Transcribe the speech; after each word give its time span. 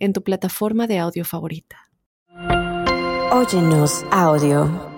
en 0.00 0.12
tu 0.12 0.22
plataforma 0.24 0.86
de 0.86 0.98
audio 0.98 1.24
favorita. 1.24 1.76
Óyenos 3.30 4.04
audio. 4.10 4.90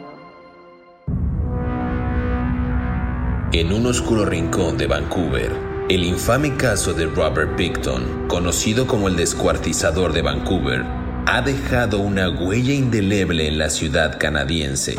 En 3.53 3.73
un 3.73 3.85
oscuro 3.85 4.25
rincón 4.25 4.79
de 4.79 4.87
Vancouver, 4.87 5.53
el 5.91 6.05
infame 6.05 6.57
caso 6.57 6.95
de 6.95 7.07
Robert 7.07 7.57
Picton, 7.57 8.27
conocido 8.29 8.87
como 8.87 9.09
el 9.09 9.17
descuartizador 9.17 10.15
de 10.15 10.23
Vancouver, 10.23 10.83
ha 11.27 11.43
dejado 11.43 11.99
una 11.99 12.31
huella 12.31 12.73
indeleble 12.73 13.49
en 13.49 13.59
la 13.59 13.69
ciudad 13.69 14.19
canadiense. 14.19 14.97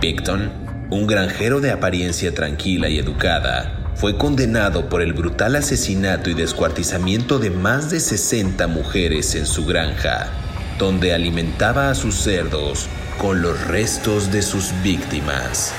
Picton, 0.00 0.50
un 0.90 1.06
granjero 1.06 1.60
de 1.60 1.70
apariencia 1.70 2.34
tranquila 2.34 2.88
y 2.88 2.98
educada, 2.98 3.89
fue 4.00 4.16
condenado 4.16 4.88
por 4.88 5.02
el 5.02 5.12
brutal 5.12 5.56
asesinato 5.56 6.30
y 6.30 6.34
descuartizamiento 6.34 7.38
de 7.38 7.50
más 7.50 7.90
de 7.90 8.00
60 8.00 8.66
mujeres 8.66 9.34
en 9.34 9.44
su 9.44 9.66
granja, 9.66 10.30
donde 10.78 11.12
alimentaba 11.12 11.90
a 11.90 11.94
sus 11.94 12.14
cerdos 12.14 12.88
con 13.18 13.42
los 13.42 13.66
restos 13.66 14.32
de 14.32 14.40
sus 14.40 14.72
víctimas. 14.82 15.74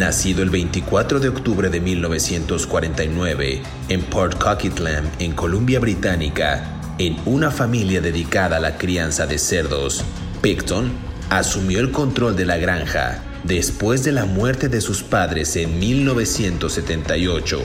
Nacido 0.00 0.42
el 0.42 0.50
24 0.50 1.20
de 1.20 1.28
octubre 1.28 1.70
de 1.70 1.80
1949 1.80 3.62
en 3.88 4.02
Port 4.02 4.36
Coquitlam, 4.42 5.04
en 5.20 5.34
Columbia 5.34 5.78
Británica, 5.78 6.64
en 6.98 7.18
una 7.24 7.52
familia 7.52 8.00
dedicada 8.00 8.56
a 8.56 8.60
la 8.60 8.78
crianza 8.78 9.28
de 9.28 9.38
cerdos, 9.38 10.02
Picton 10.40 10.90
asumió 11.30 11.78
el 11.78 11.92
control 11.92 12.34
de 12.34 12.46
la 12.46 12.56
granja 12.56 13.22
después 13.44 14.04
de 14.04 14.12
la 14.12 14.24
muerte 14.24 14.68
de 14.68 14.80
sus 14.80 15.02
padres 15.02 15.56
en 15.56 15.78
1978. 15.78 17.62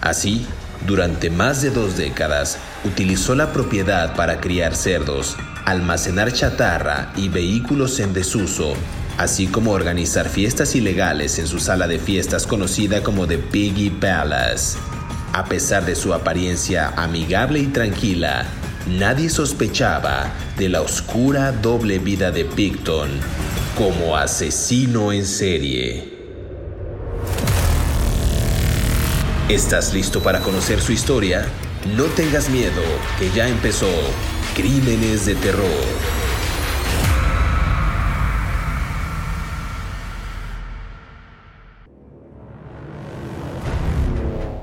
Así, 0.00 0.46
durante 0.86 1.30
más 1.30 1.62
de 1.62 1.70
dos 1.70 1.96
décadas, 1.96 2.58
utilizó 2.84 3.34
la 3.34 3.52
propiedad 3.52 4.16
para 4.16 4.40
criar 4.40 4.74
cerdos 4.74 5.36
almacenar 5.64 6.32
chatarra 6.32 7.12
y 7.16 7.28
vehículos 7.28 8.00
en 8.00 8.12
desuso, 8.12 8.74
así 9.18 9.46
como 9.46 9.72
organizar 9.72 10.28
fiestas 10.28 10.74
ilegales 10.74 11.38
en 11.38 11.46
su 11.46 11.60
sala 11.60 11.86
de 11.86 11.98
fiestas 11.98 12.46
conocida 12.46 13.02
como 13.02 13.26
The 13.26 13.38
Piggy 13.38 13.90
Palace. 13.90 14.78
A 15.32 15.44
pesar 15.44 15.86
de 15.86 15.94
su 15.94 16.12
apariencia 16.12 16.92
amigable 16.96 17.60
y 17.60 17.66
tranquila, 17.66 18.44
nadie 18.86 19.30
sospechaba 19.30 20.32
de 20.58 20.68
la 20.68 20.82
oscura 20.82 21.52
doble 21.52 21.98
vida 21.98 22.30
de 22.30 22.44
Picton 22.44 23.08
como 23.76 24.16
asesino 24.16 25.12
en 25.12 25.24
serie. 25.24 26.04
¿Estás 29.48 29.94
listo 29.94 30.22
para 30.22 30.40
conocer 30.40 30.80
su 30.80 30.92
historia? 30.92 31.46
No 31.96 32.04
tengas 32.04 32.50
miedo, 32.50 32.82
que 33.18 33.30
ya 33.34 33.48
empezó 33.48 33.88
Crímenes 34.54 35.24
de 35.24 35.34
terror. 35.36 35.84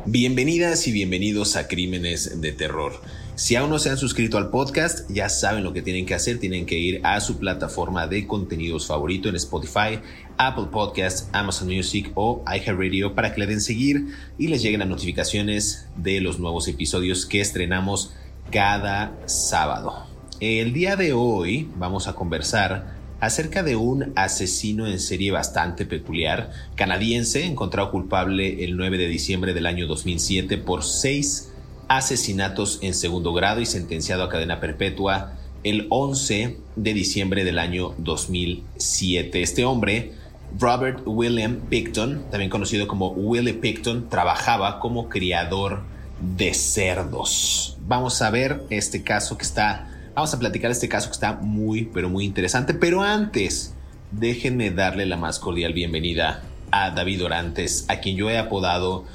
Bienvenidas 0.05 0.87
y 0.87 0.91
bienvenidos 0.91 1.55
a 1.55 1.67
Crímenes 1.67 2.41
de 2.41 2.51
Terror. 2.51 2.99
Si 3.39 3.55
aún 3.55 3.69
no 3.69 3.79
se 3.79 3.89
han 3.89 3.97
suscrito 3.97 4.37
al 4.37 4.49
podcast, 4.49 5.09
ya 5.09 5.29
saben 5.29 5.63
lo 5.63 5.71
que 5.71 5.81
tienen 5.81 6.05
que 6.05 6.13
hacer. 6.13 6.39
Tienen 6.39 6.65
que 6.65 6.77
ir 6.77 6.99
a 7.05 7.21
su 7.21 7.39
plataforma 7.39 8.05
de 8.05 8.27
contenidos 8.27 8.85
favorito 8.85 9.29
en 9.29 9.37
Spotify, 9.37 10.01
Apple 10.37 10.65
Podcasts, 10.69 11.29
Amazon 11.31 11.69
Music 11.69 12.11
o 12.15 12.43
iHeartRadio 12.45 13.15
para 13.15 13.33
que 13.33 13.39
le 13.39 13.47
den 13.47 13.61
seguir 13.61 14.07
y 14.37 14.49
les 14.49 14.61
lleguen 14.61 14.81
las 14.81 14.89
notificaciones 14.89 15.87
de 15.95 16.19
los 16.19 16.37
nuevos 16.37 16.67
episodios 16.67 17.25
que 17.25 17.39
estrenamos 17.39 18.13
cada 18.51 19.17
sábado. 19.25 20.05
El 20.41 20.73
día 20.73 20.97
de 20.97 21.13
hoy 21.13 21.69
vamos 21.77 22.09
a 22.09 22.15
conversar 22.15 22.93
acerca 23.21 23.63
de 23.63 23.77
un 23.77 24.11
asesino 24.17 24.85
en 24.85 24.99
serie 24.99 25.31
bastante 25.31 25.85
peculiar, 25.85 26.51
canadiense, 26.75 27.45
encontrado 27.45 27.89
culpable 27.89 28.65
el 28.65 28.75
9 28.75 28.97
de 28.97 29.07
diciembre 29.07 29.53
del 29.53 29.65
año 29.65 29.87
2007 29.87 30.57
por 30.57 30.83
seis 30.83 31.53
asesinatos 31.89 32.79
en 32.81 32.93
segundo 32.93 33.33
grado 33.33 33.59
y 33.59 33.65
sentenciado 33.65 34.23
a 34.23 34.29
cadena 34.29 34.61
perpetua 34.61 35.33
el 35.63 35.87
11 35.89 36.57
de 36.75 36.93
diciembre 36.93 37.43
del 37.43 37.59
año 37.59 37.93
2007. 37.97 39.41
Este 39.41 39.65
hombre, 39.65 40.13
Robert 40.57 41.01
William 41.05 41.57
Picton, 41.69 42.23
también 42.31 42.49
conocido 42.49 42.87
como 42.87 43.09
Willie 43.09 43.55
Picton, 43.55 44.07
trabajaba 44.07 44.79
como 44.79 45.09
criador 45.09 45.81
de 46.21 46.53
cerdos. 46.53 47.77
Vamos 47.81 48.21
a 48.21 48.29
ver 48.29 48.63
este 48.69 49.03
caso 49.03 49.37
que 49.37 49.43
está, 49.43 49.89
vamos 50.15 50.33
a 50.33 50.39
platicar 50.39 50.71
este 50.71 50.87
caso 50.87 51.07
que 51.07 51.13
está 51.13 51.33
muy, 51.33 51.85
pero 51.85 52.09
muy 52.09 52.23
interesante. 52.23 52.73
Pero 52.73 53.01
antes, 53.01 53.73
déjenme 54.11 54.71
darle 54.71 55.05
la 55.05 55.17
más 55.17 55.39
cordial 55.39 55.73
bienvenida 55.73 56.43
a 56.71 56.91
David 56.91 57.25
Orantes, 57.25 57.85
a 57.87 57.99
quien 57.99 58.15
yo 58.15 58.29
he 58.29 58.37
apodado 58.37 59.05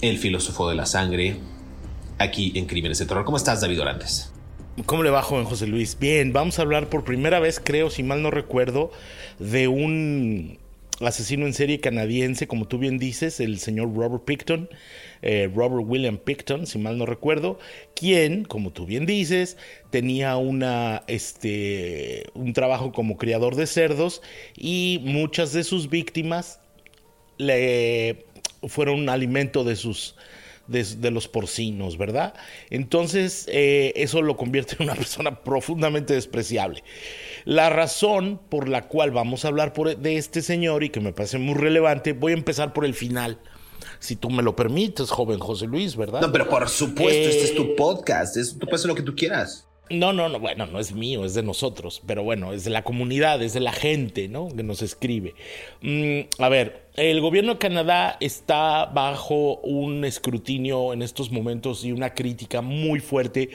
el 0.00 0.18
filósofo 0.18 0.68
de 0.68 0.74
la 0.74 0.86
sangre, 0.86 1.36
aquí 2.22 2.52
en 2.54 2.66
Crímenes 2.66 2.98
de 2.98 3.06
Terror. 3.06 3.24
¿Cómo 3.24 3.36
estás, 3.36 3.60
David 3.60 3.80
Orantes? 3.80 4.32
¿Cómo 4.86 5.02
le 5.02 5.10
va, 5.10 5.22
joven 5.22 5.44
José 5.44 5.66
Luis? 5.66 5.98
Bien, 5.98 6.32
vamos 6.32 6.58
a 6.58 6.62
hablar 6.62 6.88
por 6.88 7.04
primera 7.04 7.40
vez, 7.40 7.60
creo, 7.62 7.90
si 7.90 8.02
mal 8.02 8.22
no 8.22 8.30
recuerdo, 8.30 8.90
de 9.38 9.68
un 9.68 10.58
asesino 11.00 11.46
en 11.46 11.52
serie 11.52 11.80
canadiense, 11.80 12.46
como 12.46 12.66
tú 12.66 12.78
bien 12.78 12.98
dices, 12.98 13.40
el 13.40 13.58
señor 13.58 13.94
Robert 13.94 14.24
Picton, 14.24 14.70
eh, 15.20 15.50
Robert 15.54 15.84
William 15.86 16.16
Picton, 16.16 16.66
si 16.66 16.78
mal 16.78 16.96
no 16.96 17.06
recuerdo, 17.06 17.58
quien, 17.94 18.44
como 18.44 18.70
tú 18.70 18.86
bien 18.86 19.04
dices, 19.04 19.56
tenía 19.90 20.36
una, 20.36 21.02
este, 21.06 22.24
un 22.34 22.52
trabajo 22.52 22.92
como 22.92 23.18
criador 23.18 23.56
de 23.56 23.66
cerdos 23.66 24.22
y 24.56 25.00
muchas 25.04 25.52
de 25.52 25.64
sus 25.64 25.90
víctimas 25.90 26.60
le 27.36 28.24
fueron 28.68 29.08
alimento 29.08 29.64
de 29.64 29.76
sus 29.76 30.16
de, 30.66 31.10
los 31.10 31.28
porcinos, 31.28 31.98
¿verdad? 31.98 32.34
Entonces, 32.70 33.46
eh, 33.48 33.92
eso 33.96 34.22
lo 34.22 34.36
convierte 34.36 34.76
en 34.78 34.84
una 34.84 34.94
persona 34.96 35.42
profundamente 35.42 36.14
despreciable. 36.14 36.82
La 37.44 37.70
razón 37.70 38.40
por 38.48 38.68
la 38.68 38.88
cual 38.88 39.10
vamos 39.10 39.44
a 39.44 39.48
hablar 39.48 39.72
de 39.72 40.16
este 40.16 40.42
señor 40.42 40.84
y 40.84 40.90
que 40.90 41.00
me 41.00 41.12
parece 41.12 41.38
muy 41.38 41.54
relevante, 41.54 42.12
voy 42.12 42.32
a 42.32 42.36
empezar 42.36 42.72
por 42.72 42.84
el 42.84 42.94
final. 42.94 43.38
Si 43.98 44.16
tú 44.16 44.30
me 44.30 44.42
lo 44.42 44.56
permites, 44.56 45.10
joven 45.10 45.38
José 45.38 45.66
Luis, 45.66 45.96
¿verdad? 45.96 46.20
No, 46.20 46.32
pero 46.32 46.48
por 46.48 46.68
supuesto, 46.68 47.28
este 47.28 47.44
es 47.44 47.54
tu 47.54 47.62
eh, 47.62 47.74
podcast, 47.76 48.36
es, 48.36 48.52
tú 48.58 48.66
puedes 48.66 48.80
hacer 48.80 48.88
lo 48.88 48.94
que 48.94 49.02
tú 49.02 49.14
quieras. 49.14 49.68
No, 49.90 50.12
no, 50.12 50.28
no, 50.28 50.38
bueno, 50.38 50.66
no 50.66 50.78
es 50.78 50.92
mío, 50.92 51.24
es 51.24 51.34
de 51.34 51.42
nosotros, 51.42 52.02
pero 52.06 52.22
bueno, 52.22 52.52
es 52.52 52.64
de 52.64 52.70
la 52.70 52.82
comunidad, 52.82 53.42
es 53.42 53.52
de 53.52 53.60
la 53.60 53.72
gente, 53.72 54.28
¿no? 54.28 54.48
Que 54.48 54.62
nos 54.62 54.80
escribe. 54.80 55.34
Mm, 55.82 56.20
a 56.38 56.48
ver, 56.48 56.86
el 56.94 57.20
gobierno 57.20 57.54
de 57.54 57.58
Canadá 57.58 58.16
está 58.20 58.86
bajo 58.86 59.56
un 59.58 60.04
escrutinio 60.04 60.92
en 60.92 61.02
estos 61.02 61.30
momentos 61.30 61.84
y 61.84 61.92
una 61.92 62.14
crítica 62.14 62.62
muy 62.62 63.00
fuerte, 63.00 63.50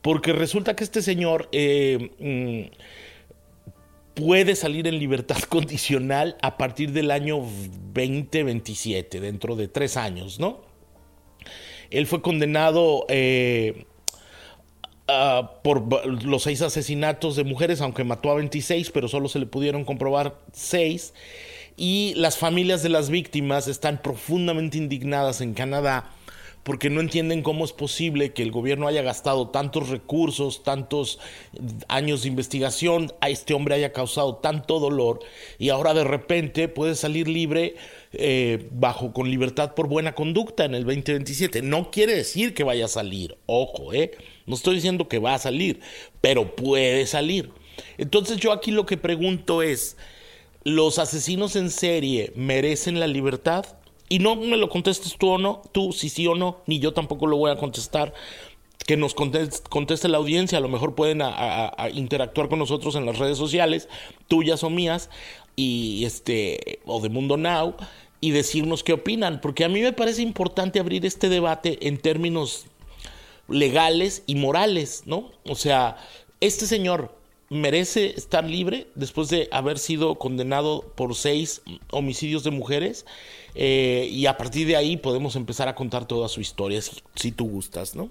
porque 0.00 0.32
resulta 0.32 0.74
que 0.74 0.84
este 0.84 1.02
señor 1.02 1.48
eh, 1.52 2.10
mm, 2.18 2.74
puede 4.14 4.54
salir 4.54 4.86
en 4.86 4.98
libertad 4.98 5.38
condicional 5.48 6.38
a 6.40 6.56
partir 6.56 6.92
del 6.92 7.10
año 7.10 7.40
2027, 7.40 9.20
dentro 9.20 9.56
de 9.56 9.68
tres 9.68 9.96
años, 9.96 10.38
¿no? 10.38 10.62
Él 11.90 12.06
fue 12.06 12.22
condenado... 12.22 13.04
Eh, 13.08 13.84
Ah, 15.06 15.60
por 15.62 16.24
los 16.24 16.44
seis 16.44 16.62
asesinatos 16.62 17.36
de 17.36 17.44
mujeres, 17.44 17.82
aunque 17.82 18.04
mató 18.04 18.30
a 18.30 18.36
26, 18.36 18.90
pero 18.90 19.06
solo 19.06 19.28
se 19.28 19.38
le 19.38 19.46
pudieron 19.46 19.84
comprobar 19.84 20.36
seis. 20.52 21.12
Y 21.76 22.14
las 22.16 22.38
familias 22.38 22.82
de 22.82 22.88
las 22.88 23.10
víctimas 23.10 23.68
están 23.68 24.00
profundamente 24.00 24.78
indignadas 24.78 25.40
en 25.40 25.52
Canadá 25.52 26.10
porque 26.64 26.88
no 26.90 27.00
entienden 27.00 27.42
cómo 27.42 27.64
es 27.64 27.72
posible 27.72 28.32
que 28.32 28.42
el 28.42 28.50
gobierno 28.50 28.88
haya 28.88 29.02
gastado 29.02 29.50
tantos 29.50 29.90
recursos, 29.90 30.62
tantos 30.62 31.20
años 31.88 32.22
de 32.22 32.28
investigación, 32.28 33.12
a 33.20 33.28
este 33.28 33.52
hombre 33.54 33.76
haya 33.76 33.92
causado 33.92 34.36
tanto 34.36 34.80
dolor 34.80 35.20
y 35.58 35.68
ahora 35.68 35.92
de 35.94 36.04
repente 36.04 36.68
puede 36.68 36.94
salir 36.94 37.28
libre 37.28 37.76
eh, 38.12 38.68
bajo 38.72 39.12
con 39.12 39.30
libertad 39.30 39.74
por 39.74 39.88
buena 39.88 40.14
conducta 40.14 40.64
en 40.64 40.74
el 40.74 40.84
2027. 40.84 41.60
No 41.62 41.90
quiere 41.90 42.16
decir 42.16 42.54
que 42.54 42.64
vaya 42.64 42.86
a 42.86 42.88
salir, 42.88 43.36
ojo, 43.46 43.92
eh. 43.92 44.12
No 44.46 44.54
estoy 44.54 44.76
diciendo 44.76 45.08
que 45.08 45.18
va 45.18 45.34
a 45.34 45.38
salir, 45.38 45.80
pero 46.20 46.56
puede 46.56 47.06
salir. 47.06 47.50
Entonces 47.98 48.38
yo 48.38 48.52
aquí 48.52 48.70
lo 48.70 48.86
que 48.86 48.96
pregunto 48.96 49.62
es, 49.62 49.96
¿los 50.64 50.98
asesinos 50.98 51.56
en 51.56 51.70
serie 51.70 52.32
merecen 52.36 53.00
la 53.00 53.06
libertad? 53.06 53.66
Y 54.08 54.18
no 54.18 54.36
me 54.36 54.56
lo 54.56 54.68
contestes 54.68 55.16
tú 55.18 55.30
o 55.30 55.38
no, 55.38 55.62
tú 55.72 55.92
si 55.92 56.08
sí 56.08 56.26
o 56.26 56.34
no, 56.34 56.58
ni 56.66 56.78
yo 56.78 56.92
tampoco 56.92 57.26
lo 57.26 57.36
voy 57.36 57.50
a 57.50 57.56
contestar. 57.56 58.12
Que 58.86 58.98
nos 58.98 59.14
conteste, 59.14 60.08
la 60.08 60.18
audiencia, 60.18 60.58
a 60.58 60.60
lo 60.60 60.68
mejor 60.68 60.94
pueden 60.94 61.22
interactuar 61.94 62.50
con 62.50 62.58
nosotros 62.58 62.96
en 62.96 63.06
las 63.06 63.18
redes 63.18 63.38
sociales, 63.38 63.88
tuyas 64.28 64.62
o 64.62 64.68
mías, 64.68 65.08
y 65.56 66.04
este, 66.04 66.80
o 66.84 67.00
de 67.00 67.08
Mundo 67.08 67.38
Now, 67.38 67.76
y 68.20 68.32
decirnos 68.32 68.84
qué 68.84 68.92
opinan, 68.92 69.40
porque 69.40 69.64
a 69.64 69.68
mí 69.70 69.80
me 69.80 69.94
parece 69.94 70.20
importante 70.20 70.80
abrir 70.80 71.06
este 71.06 71.30
debate 71.30 71.88
en 71.88 71.96
términos 71.96 72.66
legales 73.48 74.22
y 74.26 74.34
morales, 74.34 75.04
¿no? 75.06 75.30
O 75.46 75.54
sea, 75.54 75.96
este 76.40 76.66
señor 76.66 77.16
merece 77.48 78.14
estar 78.16 78.44
libre 78.44 78.88
después 78.94 79.28
de 79.28 79.48
haber 79.50 79.78
sido 79.78 80.16
condenado 80.16 80.92
por 80.94 81.14
seis 81.14 81.62
homicidios 81.90 82.44
de 82.44 82.50
mujeres 82.50 83.06
eh, 83.54 84.08
y 84.10 84.26
a 84.26 84.36
partir 84.36 84.66
de 84.66 84.76
ahí 84.76 84.96
podemos 84.96 85.36
empezar 85.36 85.68
a 85.68 85.74
contar 85.74 86.06
toda 86.06 86.28
su 86.28 86.40
historia, 86.40 86.80
si, 87.14 87.32
tú 87.32 87.48
gustas, 87.48 87.94
¿no? 87.94 88.10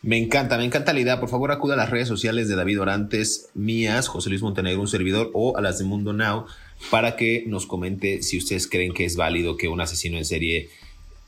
Me 0.00 0.16
encanta, 0.16 0.56
me 0.56 0.64
encanta 0.64 0.92
la 0.92 1.00
idea. 1.00 1.20
Por 1.20 1.28
favor, 1.28 1.50
acuda 1.50 1.74
a 1.74 1.76
las 1.76 1.90
redes 1.90 2.08
sociales 2.08 2.48
de 2.48 2.54
David 2.54 2.80
Orantes, 2.80 3.50
mías, 3.54 4.06
José 4.06 4.30
Luis 4.30 4.42
Montenegro, 4.42 4.80
un 4.80 4.88
servidor, 4.88 5.30
o 5.34 5.56
a 5.56 5.60
las 5.60 5.78
de 5.78 5.84
Mundo 5.84 6.12
Now, 6.12 6.46
para 6.90 7.16
que 7.16 7.44
nos 7.46 7.66
comente 7.66 8.22
si 8.22 8.38
ustedes 8.38 8.68
creen 8.68 8.94
que 8.94 9.04
es 9.04 9.16
válido 9.16 9.56
que 9.56 9.68
un 9.68 9.80
asesino 9.80 10.16
en 10.16 10.24
serie 10.24 10.70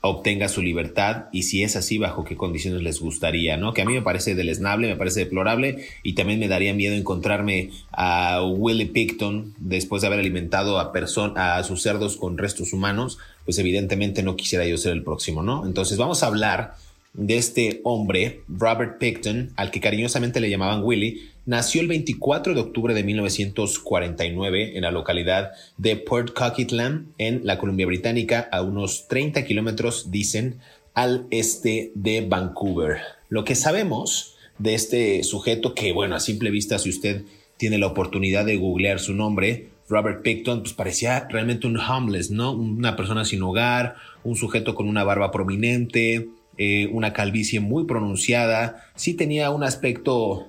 obtenga 0.01 0.47
su 0.47 0.63
libertad 0.63 1.25
y 1.31 1.43
si 1.43 1.63
es 1.63 1.75
así, 1.75 1.99
bajo 1.99 2.23
qué 2.23 2.35
condiciones 2.35 2.81
les 2.81 2.99
gustaría, 2.99 3.55
¿no? 3.55 3.73
Que 3.73 3.83
a 3.83 3.85
mí 3.85 3.93
me 3.93 4.01
parece 4.01 4.33
deleznable, 4.33 4.87
me 4.87 4.95
parece 4.95 5.21
deplorable 5.21 5.85
y 6.01 6.13
también 6.13 6.39
me 6.39 6.47
daría 6.47 6.73
miedo 6.73 6.95
encontrarme 6.95 7.69
a 7.91 8.43
Willie 8.43 8.87
Picton 8.87 9.53
después 9.59 10.01
de 10.01 10.07
haber 10.07 10.19
alimentado 10.19 10.79
a, 10.79 10.91
a 11.35 11.63
sus 11.63 11.83
cerdos 11.83 12.17
con 12.17 12.39
restos 12.39 12.73
humanos, 12.73 13.19
pues 13.45 13.59
evidentemente 13.59 14.23
no 14.23 14.35
quisiera 14.35 14.65
yo 14.65 14.77
ser 14.77 14.93
el 14.93 15.03
próximo, 15.03 15.43
¿no? 15.43 15.67
Entonces 15.67 15.99
vamos 15.99 16.23
a 16.23 16.27
hablar 16.27 16.73
de 17.13 17.37
este 17.37 17.81
hombre, 17.83 18.41
Robert 18.47 18.97
Picton, 18.97 19.51
al 19.55 19.69
que 19.69 19.81
cariñosamente 19.81 20.39
le 20.39 20.49
llamaban 20.49 20.83
Willie, 20.83 21.30
nació 21.45 21.81
el 21.81 21.87
24 21.87 22.53
de 22.53 22.61
octubre 22.61 22.93
de 22.93 23.03
1949 23.03 24.77
en 24.77 24.81
la 24.81 24.91
localidad 24.91 25.51
de 25.77 25.95
Port 25.95 26.33
Coquitlam, 26.33 27.13
en 27.17 27.41
la 27.43 27.57
Columbia 27.57 27.85
Británica, 27.85 28.47
a 28.51 28.61
unos 28.61 29.07
30 29.07 29.43
kilómetros, 29.45 30.11
dicen, 30.11 30.59
al 30.93 31.25
este 31.31 31.91
de 31.95 32.21
Vancouver. 32.21 32.97
Lo 33.29 33.43
que 33.43 33.55
sabemos 33.55 34.35
de 34.57 34.75
este 34.75 35.23
sujeto, 35.23 35.73
que 35.73 35.91
bueno, 35.91 36.15
a 36.15 36.19
simple 36.19 36.51
vista, 36.51 36.77
si 36.79 36.89
usted 36.89 37.23
tiene 37.57 37.77
la 37.77 37.87
oportunidad 37.87 38.45
de 38.45 38.57
googlear 38.57 38.99
su 38.99 39.13
nombre, 39.13 39.69
Robert 39.89 40.21
Picton, 40.21 40.61
pues 40.61 40.73
parecía 40.73 41.27
realmente 41.29 41.67
un 41.67 41.77
homeless, 41.77 42.31
¿no? 42.31 42.53
Una 42.53 42.95
persona 42.95 43.25
sin 43.25 43.43
hogar, 43.43 43.95
un 44.23 44.35
sujeto 44.35 44.73
con 44.73 44.87
una 44.87 45.03
barba 45.03 45.31
prominente, 45.31 46.29
eh, 46.57 46.87
una 46.91 47.13
calvicie 47.13 47.59
muy 47.59 47.85
pronunciada, 47.85 48.85
sí 48.95 49.15
tenía 49.15 49.49
un 49.49 49.63
aspecto 49.63 50.47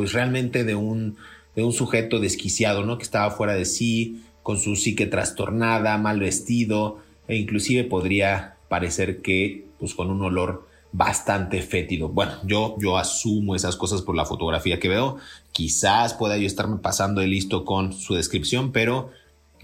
pues 0.00 0.14
realmente 0.14 0.64
de 0.64 0.74
un, 0.74 1.18
de 1.54 1.62
un 1.62 1.74
sujeto 1.74 2.20
desquiciado, 2.20 2.86
¿no? 2.86 2.96
Que 2.96 3.02
estaba 3.02 3.30
fuera 3.32 3.52
de 3.52 3.66
sí, 3.66 4.24
con 4.42 4.58
su 4.58 4.74
psique 4.74 5.04
trastornada, 5.04 5.98
mal 5.98 6.20
vestido, 6.20 7.00
e 7.28 7.36
inclusive 7.36 7.84
podría 7.84 8.56
parecer 8.70 9.20
que 9.20 9.66
pues 9.78 9.92
con 9.92 10.10
un 10.10 10.22
olor 10.22 10.66
bastante 10.90 11.60
fétido. 11.60 12.08
Bueno, 12.08 12.32
yo, 12.44 12.76
yo 12.80 12.96
asumo 12.96 13.54
esas 13.54 13.76
cosas 13.76 14.00
por 14.00 14.16
la 14.16 14.24
fotografía 14.24 14.80
que 14.80 14.88
veo. 14.88 15.18
Quizás 15.52 16.14
pueda 16.14 16.38
yo 16.38 16.46
estarme 16.46 16.78
pasando 16.78 17.20
de 17.20 17.26
listo 17.26 17.66
con 17.66 17.92
su 17.92 18.14
descripción, 18.14 18.72
pero 18.72 19.10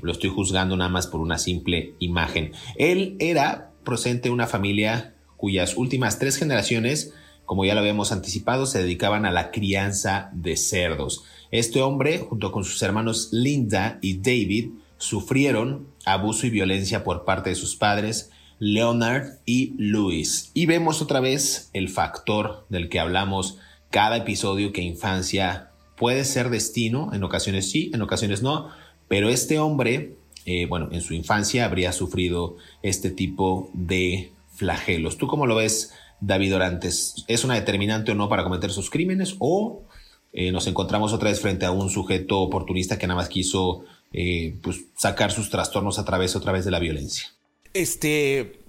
lo 0.03 0.13
estoy 0.13 0.29
juzgando 0.29 0.77
nada 0.77 0.91
más 0.91 1.07
por 1.07 1.23
una 1.23 1.39
simple 1.39 1.95
imagen. 1.99 2.53
Él 2.77 3.17
era 3.21 3.71
procedente 3.85 4.29
de 4.29 4.35
una 4.35 4.47
familia 4.47 5.15
cuyas 5.39 5.79
últimas 5.79 6.19
tres 6.19 6.37
generaciones, 6.37 7.15
como 7.47 7.65
ya 7.65 7.75
lo 7.75 7.81
habíamos 7.81 8.13
anticipado, 8.13 8.67
se 8.67 8.81
dedicaban 8.81 9.25
a 9.25 9.31
la 9.31 9.51
crianza 9.51 10.31
de 10.33 10.57
cerdos. 10.57 11.25
Este 11.51 11.81
hombre, 11.81 12.19
junto 12.19 12.53
con 12.53 12.65
sus 12.65 12.83
hermanos 12.83 13.31
Linda 13.33 13.99
y 14.03 14.19
David, 14.19 14.71
sufrieron 14.99 15.87
abuso 16.05 16.47
y 16.47 16.51
violencia 16.51 17.05
por 17.05 17.25
parte 17.25 17.51
de 17.51 17.57
sus 17.57 17.77
padres, 17.77 18.31
Leonard 18.59 19.39
y 19.45 19.75
Louis. 19.79 20.51
Y 20.55 20.67
vemos 20.67 21.03
otra 21.03 21.21
vez 21.21 21.71
el 21.73 21.89
factor 21.89 22.67
del 22.69 22.89
que 22.89 23.01
hablamos 23.01 23.59
cada 23.91 24.17
episodio 24.17 24.73
que 24.73 24.83
infancia 24.83 25.71
puede 25.97 26.25
ser 26.25 26.51
destino, 26.51 27.11
en 27.13 27.23
ocasiones 27.25 27.71
sí, 27.71 27.91
en 27.95 28.03
ocasiones 28.03 28.43
no, 28.43 28.69
pero 29.09 29.29
este 29.29 29.59
hombre, 29.59 30.17
eh, 30.45 30.67
bueno, 30.67 30.89
en 30.93 31.01
su 31.01 31.15
infancia 31.15 31.65
habría 31.65 31.93
sufrido 31.93 32.57
este 32.83 33.11
tipo 33.11 33.71
de 33.73 34.33
flagelos. 34.55 35.17
¿Tú 35.17 35.27
cómo 35.27 35.47
lo 35.47 35.55
ves, 35.55 35.93
David 36.21 36.57
Orantes? 36.57 37.25
¿Es 37.29 37.45
una 37.45 37.55
determinante 37.55 38.13
o 38.13 38.15
no 38.15 38.29
para 38.29 38.45
cometer 38.45 38.71
sus 38.71 38.91
crímenes 38.91 39.37
o 39.39 39.83
eh, 40.33 40.53
nos 40.53 40.67
encontramos 40.67 41.13
otra 41.13 41.31
vez 41.31 41.41
frente 41.41 41.65
a 41.65 41.71
un 41.71 41.89
sujeto 41.91 42.41
oportunista 42.41 42.99
que 42.99 43.07
nada 43.07 43.21
más 43.21 43.29
quiso 43.29 43.85
eh, 44.13 44.59
pues, 44.63 44.85
sacar 44.97 45.33
sus 45.33 45.51
trastornos 45.51 45.99
a 45.99 46.05
través 46.05 46.37
otra 46.37 46.53
vez 46.53 46.65
de 46.65 46.71
la 46.71 46.79
violencia? 46.79 47.29
Este, 47.73 48.61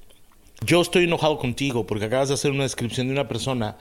yo 0.65 0.81
estoy 0.81 1.05
enojado 1.05 1.37
contigo 1.37 1.85
porque 1.85 2.05
acabas 2.05 2.29
de 2.29 2.33
hacer 2.33 2.51
una 2.51 2.63
descripción 2.63 3.07
de 3.07 3.13
una 3.13 3.27
persona 3.27 3.77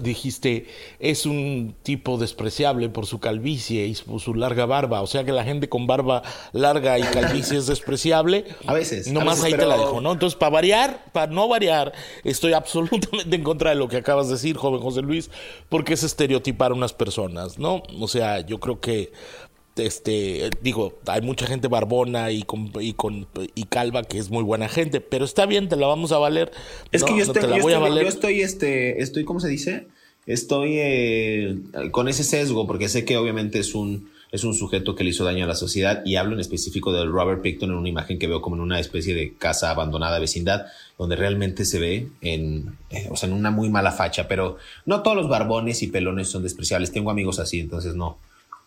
dijiste, 0.00 0.66
es 1.00 1.26
un 1.26 1.74
tipo 1.82 2.16
despreciable 2.16 2.88
por 2.88 3.06
su 3.06 3.18
calvicie 3.18 3.86
y 3.86 3.94
por 3.94 4.20
su 4.20 4.34
larga 4.34 4.66
barba. 4.66 5.02
O 5.02 5.06
sea 5.06 5.24
que 5.24 5.32
la 5.32 5.44
gente 5.44 5.68
con 5.68 5.86
barba 5.86 6.22
larga 6.52 6.98
y 6.98 7.02
calvicie 7.02 7.58
es 7.58 7.66
despreciable. 7.66 8.44
A 8.66 8.74
veces. 8.74 9.08
Nomás 9.08 9.42
ahí 9.42 9.52
te 9.52 9.66
la 9.66 9.76
dejo, 9.76 10.00
¿no? 10.00 10.12
Entonces, 10.12 10.38
para 10.38 10.50
variar, 10.50 11.04
para 11.12 11.32
no 11.32 11.48
variar, 11.48 11.92
estoy 12.22 12.52
absolutamente 12.52 13.34
en 13.34 13.42
contra 13.42 13.70
de 13.70 13.76
lo 13.76 13.88
que 13.88 13.96
acabas 13.96 14.28
de 14.28 14.34
decir, 14.34 14.56
joven 14.56 14.80
José 14.80 15.02
Luis, 15.02 15.30
porque 15.68 15.94
es 15.94 16.02
estereotipar 16.02 16.70
a 16.70 16.74
unas 16.74 16.92
personas, 16.92 17.58
¿no? 17.58 17.82
O 17.98 18.08
sea, 18.08 18.40
yo 18.40 18.60
creo 18.60 18.80
que 18.80 19.12
este 19.76 20.50
digo 20.62 20.98
hay 21.06 21.20
mucha 21.20 21.46
gente 21.46 21.68
barbona 21.68 22.30
y 22.30 22.42
con, 22.42 22.70
y 22.80 22.92
con 22.92 23.26
y 23.54 23.64
calva 23.64 24.04
que 24.04 24.18
es 24.18 24.30
muy 24.30 24.44
buena 24.44 24.68
gente 24.68 25.00
pero 25.00 25.24
está 25.24 25.46
bien 25.46 25.68
te 25.68 25.76
la 25.76 25.86
vamos 25.86 26.12
a 26.12 26.18
valer. 26.18 26.52
Es 26.92 27.02
que 27.02 27.16
yo 27.16 27.22
estoy, 27.22 27.42
yo, 27.60 28.00
estoy, 28.00 28.40
este 28.40 29.02
estoy 29.02 29.24
cómo 29.24 29.40
se 29.40 29.48
dice 29.48 29.88
estoy 30.26 30.78
eh, 30.78 31.58
con 31.90 32.08
ese 32.08 32.24
sesgo 32.24 32.66
porque 32.66 32.88
sé 32.88 33.04
que 33.04 33.16
obviamente 33.16 33.58
es 33.58 33.74
un 33.74 34.12
es 34.30 34.42
un 34.42 34.54
sujeto 34.54 34.96
que 34.96 35.04
le 35.04 35.10
hizo 35.10 35.24
daño 35.24 35.44
a 35.44 35.48
la 35.48 35.54
sociedad 35.54 36.02
y 36.04 36.16
hablo 36.16 36.34
en 36.34 36.40
específico 36.40 36.92
de 36.92 37.04
Robert 37.04 37.40
Picton 37.40 37.70
en 37.70 37.76
una 37.76 37.88
imagen 37.88 38.18
que 38.18 38.26
veo 38.26 38.40
como 38.42 38.56
en 38.56 38.62
una 38.62 38.80
especie 38.80 39.14
de 39.14 39.34
casa 39.34 39.70
abandonada 39.70 40.18
vecindad 40.18 40.66
donde 40.98 41.16
realmente 41.16 41.64
se 41.64 41.78
ve 41.78 42.08
en 42.20 42.76
eh, 42.90 43.08
o 43.10 43.16
sea 43.16 43.28
en 43.28 43.34
una 43.34 43.50
muy 43.50 43.70
mala 43.70 43.92
facha 43.92 44.28
pero 44.28 44.56
no 44.86 45.02
todos 45.02 45.16
los 45.16 45.28
barbones 45.28 45.82
y 45.82 45.88
pelones 45.88 46.28
son 46.28 46.42
despreciables. 46.42 46.92
Tengo 46.92 47.10
amigos 47.10 47.38
así 47.38 47.60
entonces 47.60 47.94
no 47.94 48.18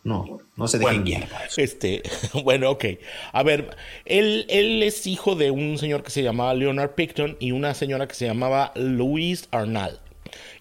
no, 0.08 0.40
no 0.56 0.68
se 0.70 0.80
dejen 0.80 1.04
guiar 1.04 1.28
Este, 1.58 2.02
bueno, 2.44 2.72
ok. 2.72 2.86
A 3.34 3.44
ver, 3.44 3.76
él, 4.06 4.46
él 4.48 4.82
es 4.82 5.06
hijo 5.06 5.36
de 5.36 5.52
un 5.52 5.78
señor 5.78 6.02
que 6.02 6.12
se 6.12 6.24
llamaba 6.24 6.54
Leonard 6.54 6.92
Picton 6.92 7.36
y 7.40 7.52
una 7.52 7.74
señora 7.74 8.08
que 8.08 8.16
se 8.16 8.26
llamaba 8.26 8.72
Louise 8.76 9.48
Arnall. 9.52 10.00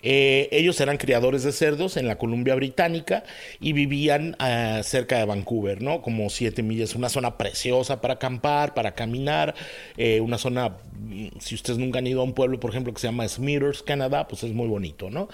Eh, 0.09 0.49
ellos 0.53 0.81
eran 0.81 0.99
criadores 0.99 1.43
de 1.43 1.51
cerdos 1.51 1.97
en 1.97 2.07
la 2.07 2.17
Columbia 2.17 2.55
Británica 2.55 3.25
y 3.59 3.73
vivían 3.73 4.37
ah, 4.39 4.83
cerca 4.85 5.19
de 5.19 5.25
Vancouver, 5.25 5.83
¿no? 5.83 6.01
Como 6.01 6.31
siete 6.31 6.63
millas, 6.63 6.95
una 6.95 7.09
zona 7.09 7.37
preciosa 7.37 8.01
para 8.01 8.15
acampar, 8.15 8.73
para 8.73 8.95
caminar, 8.95 9.57
eh, 9.97 10.21
una 10.21 10.39
zona, 10.39 10.77
mm, 10.95 11.41
si 11.41 11.57
ustedes 11.57 11.81
nunca 11.81 11.99
han 11.99 12.07
ido 12.07 12.21
a 12.21 12.25
un 12.25 12.35
pueblo, 12.35 12.61
por 12.61 12.71
ejemplo, 12.71 12.95
que 12.95 13.01
se 13.01 13.09
llama 13.09 13.27
Smithers, 13.27 13.83
Canadá, 13.83 14.29
pues 14.29 14.45
es 14.45 14.53
muy 14.53 14.69
bonito, 14.69 15.11
¿no? 15.11 15.29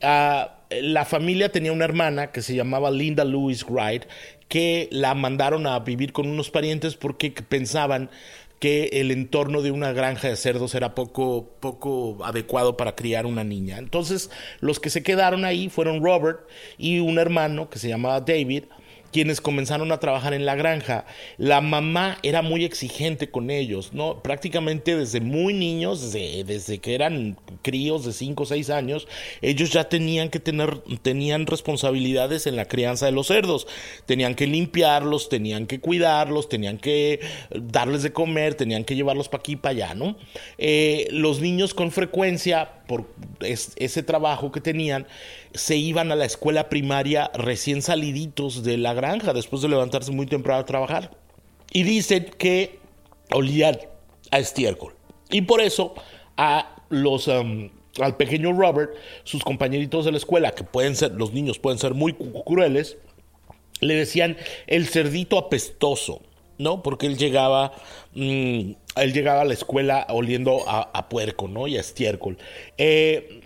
Ah, 0.00 0.54
la 0.70 1.04
familia 1.04 1.52
tenía 1.52 1.72
una 1.72 1.84
hermana 1.84 2.32
que 2.32 2.40
se 2.40 2.54
llamaba 2.54 2.90
Linda 2.90 3.24
Louise 3.26 3.66
Wright, 3.68 4.04
que 4.48 4.88
la 4.90 5.14
mandaron 5.14 5.66
a 5.66 5.78
vivir 5.80 6.12
con 6.12 6.28
unos 6.28 6.50
parientes 6.50 6.96
porque 6.96 7.30
pensaban 7.30 8.08
que 8.58 8.88
el 8.92 9.10
entorno 9.10 9.62
de 9.62 9.70
una 9.70 9.92
granja 9.92 10.28
de 10.28 10.36
cerdos 10.36 10.74
era 10.74 10.94
poco, 10.94 11.50
poco 11.60 12.18
adecuado 12.24 12.76
para 12.76 12.94
criar 12.94 13.26
una 13.26 13.44
niña. 13.44 13.78
Entonces, 13.78 14.30
los 14.60 14.80
que 14.80 14.90
se 14.90 15.02
quedaron 15.02 15.44
ahí 15.44 15.68
fueron 15.68 16.02
Robert 16.02 16.40
y 16.78 17.00
un 17.00 17.18
hermano 17.18 17.68
que 17.68 17.78
se 17.78 17.88
llamaba 17.88 18.20
David, 18.20 18.64
quienes 19.14 19.40
comenzaron 19.40 19.92
a 19.92 20.00
trabajar 20.00 20.34
en 20.34 20.44
la 20.44 20.56
granja. 20.56 21.06
La 21.38 21.60
mamá 21.60 22.18
era 22.24 22.42
muy 22.42 22.64
exigente 22.64 23.30
con 23.30 23.48
ellos, 23.48 23.92
¿no? 23.92 24.20
Prácticamente 24.24 24.96
desde 24.96 25.20
muy 25.20 25.54
niños, 25.54 26.12
desde, 26.12 26.78
que 26.80 26.96
eran 26.96 27.38
críos 27.62 28.04
de 28.04 28.12
5 28.12 28.42
o 28.42 28.46
6 28.46 28.70
años, 28.70 29.06
ellos 29.40 29.70
ya 29.70 29.88
tenían 29.88 30.30
que 30.30 30.40
tener, 30.40 30.78
tenían 31.02 31.46
responsabilidades 31.46 32.48
en 32.48 32.56
la 32.56 32.64
crianza 32.64 33.06
de 33.06 33.12
los 33.12 33.28
cerdos. 33.28 33.68
Tenían 34.04 34.34
que 34.34 34.48
limpiarlos, 34.48 35.28
tenían 35.28 35.68
que 35.68 35.78
cuidarlos, 35.78 36.48
tenían 36.48 36.78
que 36.78 37.20
darles 37.54 38.02
de 38.02 38.12
comer, 38.12 38.56
tenían 38.56 38.82
que 38.82 38.96
llevarlos 38.96 39.28
para 39.28 39.42
aquí 39.42 39.52
y 39.52 39.56
para 39.56 39.70
allá, 39.70 39.94
¿no? 39.94 40.16
Eh, 40.58 41.06
los 41.12 41.40
niños 41.40 41.72
con 41.72 41.92
frecuencia, 41.92 42.82
por 42.88 43.06
ese 43.40 44.02
trabajo 44.02 44.50
que 44.50 44.60
tenían, 44.60 45.06
se 45.54 45.76
iban 45.76 46.10
a 46.10 46.16
la 46.16 46.24
escuela 46.24 46.68
primaria 46.68 47.30
recién 47.32 47.80
saliditos 47.80 48.64
de 48.64 48.76
la 48.76 48.92
granja 48.92 49.03
después 49.34 49.62
de 49.62 49.68
levantarse 49.68 50.12
muy 50.12 50.26
temprano 50.26 50.60
a 50.60 50.64
trabajar. 50.64 51.10
Y 51.72 51.82
dicen 51.82 52.30
que 52.38 52.78
olían 53.32 53.78
a 54.30 54.38
estiércol. 54.38 54.94
Y 55.30 55.42
por 55.42 55.60
eso 55.60 55.94
a 56.36 56.76
los... 56.88 57.28
Um, 57.28 57.70
al 58.00 58.16
pequeño 58.16 58.52
Robert, 58.52 58.90
sus 59.22 59.44
compañeritos 59.44 60.04
de 60.04 60.10
la 60.10 60.16
escuela, 60.16 60.50
que 60.50 60.64
pueden 60.64 60.96
ser, 60.96 61.12
los 61.12 61.32
niños 61.32 61.60
pueden 61.60 61.78
ser 61.78 61.94
muy 61.94 62.12
crueles, 62.44 62.96
le 63.80 63.94
decían 63.94 64.36
el 64.66 64.88
cerdito 64.88 65.38
apestoso, 65.38 66.20
¿no? 66.58 66.82
Porque 66.82 67.06
él 67.06 67.16
llegaba, 67.16 67.72
mm, 68.14 68.72
él 68.96 69.12
llegaba 69.12 69.42
a 69.42 69.44
la 69.44 69.54
escuela 69.54 70.06
oliendo 70.10 70.64
a, 70.66 71.08
puerco, 71.08 71.46
¿no? 71.46 71.68
Y 71.68 71.76
a 71.76 71.80
estiércol. 71.80 72.36
Eh, 72.78 73.43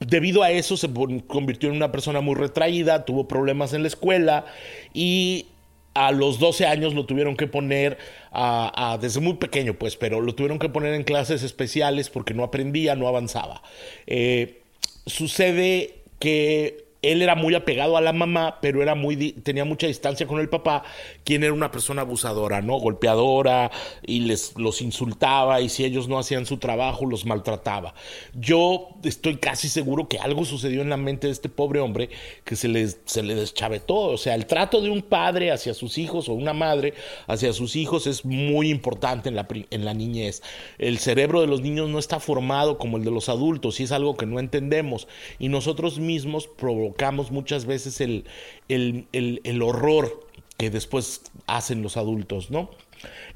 debido 0.00 0.42
a 0.42 0.50
eso 0.50 0.76
se 0.76 0.88
convirtió 1.26 1.68
en 1.68 1.76
una 1.76 1.92
persona 1.92 2.20
muy 2.20 2.34
retraída, 2.34 3.04
tuvo 3.04 3.28
problemas 3.28 3.72
en 3.72 3.82
la 3.82 3.88
escuela 3.88 4.46
y 4.94 5.46
a 5.94 6.12
los 6.12 6.38
12 6.38 6.66
años 6.66 6.94
lo 6.94 7.06
tuvieron 7.06 7.36
que 7.36 7.46
poner 7.46 7.98
a, 8.30 8.98
desde 9.00 9.20
muy 9.20 9.34
pequeño, 9.34 9.74
pues, 9.74 9.96
pero 9.96 10.20
lo 10.20 10.34
tuvieron 10.34 10.58
que 10.58 10.68
poner 10.68 10.94
en 10.94 11.02
clases 11.02 11.42
especiales 11.42 12.08
porque 12.08 12.34
no 12.34 12.44
aprendía, 12.44 12.94
no 12.94 13.08
avanzaba. 13.08 13.62
Eh, 14.06 14.62
sucede 15.06 15.94
que 16.20 16.87
él 17.02 17.22
era 17.22 17.36
muy 17.36 17.54
apegado 17.54 17.96
a 17.96 18.00
la 18.00 18.12
mamá, 18.12 18.58
pero 18.60 18.82
era 18.82 18.94
muy 18.94 19.32
tenía 19.32 19.64
mucha 19.64 19.86
distancia 19.86 20.26
con 20.26 20.40
el 20.40 20.48
papá, 20.48 20.82
quien 21.24 21.44
era 21.44 21.52
una 21.52 21.70
persona 21.70 22.02
abusadora, 22.02 22.60
¿no? 22.60 22.78
Golpeadora 22.78 23.70
y 24.04 24.20
les 24.20 24.56
los 24.56 24.82
insultaba 24.82 25.60
y 25.60 25.68
si 25.68 25.84
ellos 25.84 26.08
no 26.08 26.18
hacían 26.18 26.46
su 26.46 26.58
trabajo 26.58 27.06
los 27.06 27.24
maltrataba. 27.24 27.94
Yo 28.34 28.88
estoy 29.04 29.36
casi 29.36 29.68
seguro 29.68 30.08
que 30.08 30.18
algo 30.18 30.44
sucedió 30.44 30.82
en 30.82 30.90
la 30.90 30.96
mente 30.96 31.28
de 31.28 31.32
este 31.32 31.48
pobre 31.48 31.80
hombre 31.80 32.10
que 32.44 32.56
se 32.56 32.66
le 32.66 32.88
se 32.88 33.22
le 33.22 33.34
deschavetó, 33.36 33.94
o 33.94 34.18
sea, 34.18 34.34
el 34.34 34.46
trato 34.46 34.80
de 34.80 34.90
un 34.90 35.02
padre 35.02 35.52
hacia 35.52 35.74
sus 35.74 35.98
hijos 35.98 36.28
o 36.28 36.32
una 36.32 36.52
madre 36.52 36.94
hacia 37.28 37.52
sus 37.52 37.76
hijos 37.76 38.06
es 38.08 38.24
muy 38.24 38.70
importante 38.70 39.28
en 39.28 39.36
la 39.36 39.46
en 39.70 39.84
la 39.84 39.94
niñez. 39.94 40.42
El 40.78 40.98
cerebro 40.98 41.40
de 41.40 41.46
los 41.46 41.60
niños 41.60 41.88
no 41.88 42.00
está 42.00 42.18
formado 42.18 42.76
como 42.76 42.96
el 42.96 43.04
de 43.04 43.12
los 43.12 43.28
adultos 43.28 43.78
y 43.78 43.84
es 43.84 43.92
algo 43.92 44.16
que 44.16 44.26
no 44.26 44.40
entendemos 44.40 45.06
y 45.38 45.48
nosotros 45.48 45.98
mismos 46.00 46.48
provocamos 46.48 46.87
muchas 47.30 47.66
veces 47.66 48.00
el, 48.00 48.24
el, 48.68 49.62
horror 49.62 50.26
que 50.56 50.70
después 50.70 51.22
hacen 51.46 51.82
los 51.82 51.96
adultos, 51.96 52.50
¿no? 52.50 52.70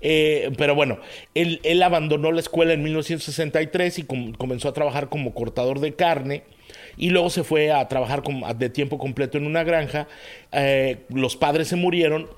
Eh, 0.00 0.50
pero 0.59 0.75
bueno, 0.75 0.99
él, 1.35 1.61
él, 1.62 1.82
abandonó 1.82 2.32
la 2.32 2.40
escuela 2.40 2.73
en 2.73 2.82
1963 2.82 4.00
y 4.00 4.02
comenzó 4.04 4.68
a 4.68 4.73
trabajar 4.73 5.09
como 5.09 5.35
cortador 5.35 5.78
de 5.78 5.94
carne 5.94 6.42
y 6.97 7.11
luego 7.11 7.30
se 7.30 7.44
fue 7.44 7.71
a 7.73 7.87
trabajar 7.88 8.23
de 8.56 8.71
tiempo 8.71 8.99
completo 8.99 9.38
en 9.38 9.47
una 9.47 9.64
granja. 9.64 10.09
Eh, 10.52 11.04
los 11.09 11.37
padres 11.37 11.68
se 11.68 11.76
murieron 11.76 12.28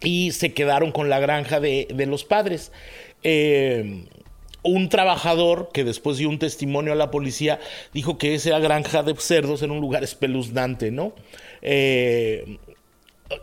y 0.00 0.32
se 0.32 0.52
quedaron 0.52 0.92
con 0.92 1.08
la 1.08 1.18
granja 1.18 1.60
de, 1.60 1.88
de 1.92 2.06
los 2.06 2.24
padres. 2.24 2.72
Eh, 3.22 4.04
un 4.62 4.88
trabajador 4.88 5.70
que 5.72 5.84
después 5.84 6.18
dio 6.18 6.28
un 6.28 6.38
testimonio 6.38 6.92
a 6.92 6.96
la 6.96 7.10
policía 7.10 7.60
dijo 7.92 8.18
que 8.18 8.34
esa 8.34 8.58
granja 8.58 9.02
de 9.02 9.14
cerdos 9.16 9.62
era 9.62 9.72
un 9.72 9.80
lugar 9.80 10.02
espeluznante, 10.04 10.90
¿no? 10.90 11.12
Eh, 11.62 12.58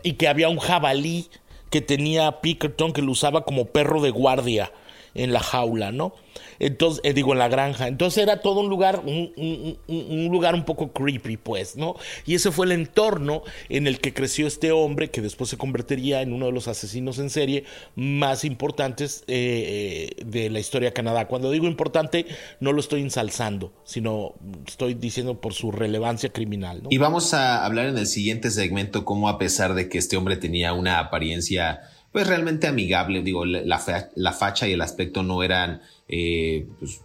y 0.02 0.14
que 0.14 0.28
había 0.28 0.48
un 0.48 0.58
jabalí 0.58 1.28
que 1.70 1.80
tenía 1.80 2.40
Pickerton 2.40 2.92
que 2.92 3.02
lo 3.02 3.12
usaba 3.12 3.44
como 3.44 3.66
perro 3.66 4.00
de 4.00 4.10
guardia 4.10 4.72
en 5.16 5.32
la 5.32 5.40
jaula, 5.40 5.92
¿no? 5.92 6.14
Entonces, 6.58 7.00
eh, 7.04 7.12
digo, 7.12 7.32
en 7.32 7.38
la 7.38 7.48
granja. 7.48 7.88
Entonces 7.88 8.22
era 8.22 8.40
todo 8.40 8.60
un 8.60 8.68
lugar, 8.68 9.02
un, 9.04 10.28
lugar 10.30 10.54
un 10.54 10.64
poco 10.64 10.92
creepy, 10.92 11.36
pues, 11.36 11.76
¿no? 11.76 11.96
Y 12.24 12.34
ese 12.34 12.50
fue 12.50 12.66
el 12.66 12.72
entorno 12.72 13.42
en 13.68 13.86
el 13.86 14.00
que 14.00 14.14
creció 14.14 14.46
este 14.46 14.72
hombre, 14.72 15.10
que 15.10 15.20
después 15.20 15.50
se 15.50 15.56
convertiría 15.56 16.22
en 16.22 16.32
uno 16.32 16.46
de 16.46 16.52
los 16.52 16.68
asesinos 16.68 17.18
en 17.18 17.30
serie 17.30 17.64
más 17.94 18.44
importantes 18.44 19.24
eh, 19.26 20.14
eh, 20.18 20.24
de 20.24 20.50
la 20.50 20.60
historia 20.60 20.90
de 20.90 20.92
Canadá. 20.92 21.26
Cuando 21.26 21.50
digo 21.50 21.66
importante, 21.66 22.26
no 22.60 22.72
lo 22.72 22.80
estoy 22.80 23.02
ensalzando, 23.02 23.72
sino 23.84 24.34
estoy 24.66 24.94
diciendo 24.94 25.40
por 25.40 25.54
su 25.54 25.72
relevancia 25.72 26.30
criminal. 26.30 26.82
Y 26.90 26.98
vamos 26.98 27.34
a 27.34 27.64
hablar 27.64 27.86
en 27.86 27.98
el 27.98 28.06
siguiente 28.06 28.50
segmento 28.50 29.04
cómo 29.04 29.28
a 29.28 29.38
pesar 29.38 29.74
de 29.74 29.88
que 29.88 29.98
este 29.98 30.16
hombre 30.16 30.36
tenía 30.36 30.72
una 30.72 30.98
apariencia 30.98 31.80
pues 32.16 32.28
realmente 32.28 32.66
amigable, 32.66 33.20
digo, 33.20 33.44
la, 33.44 33.78
la 34.14 34.32
facha 34.32 34.66
y 34.66 34.72
el 34.72 34.80
aspecto 34.80 35.22
no 35.22 35.42
eran 35.42 35.82
eh, 36.08 36.66
pues, 36.78 37.02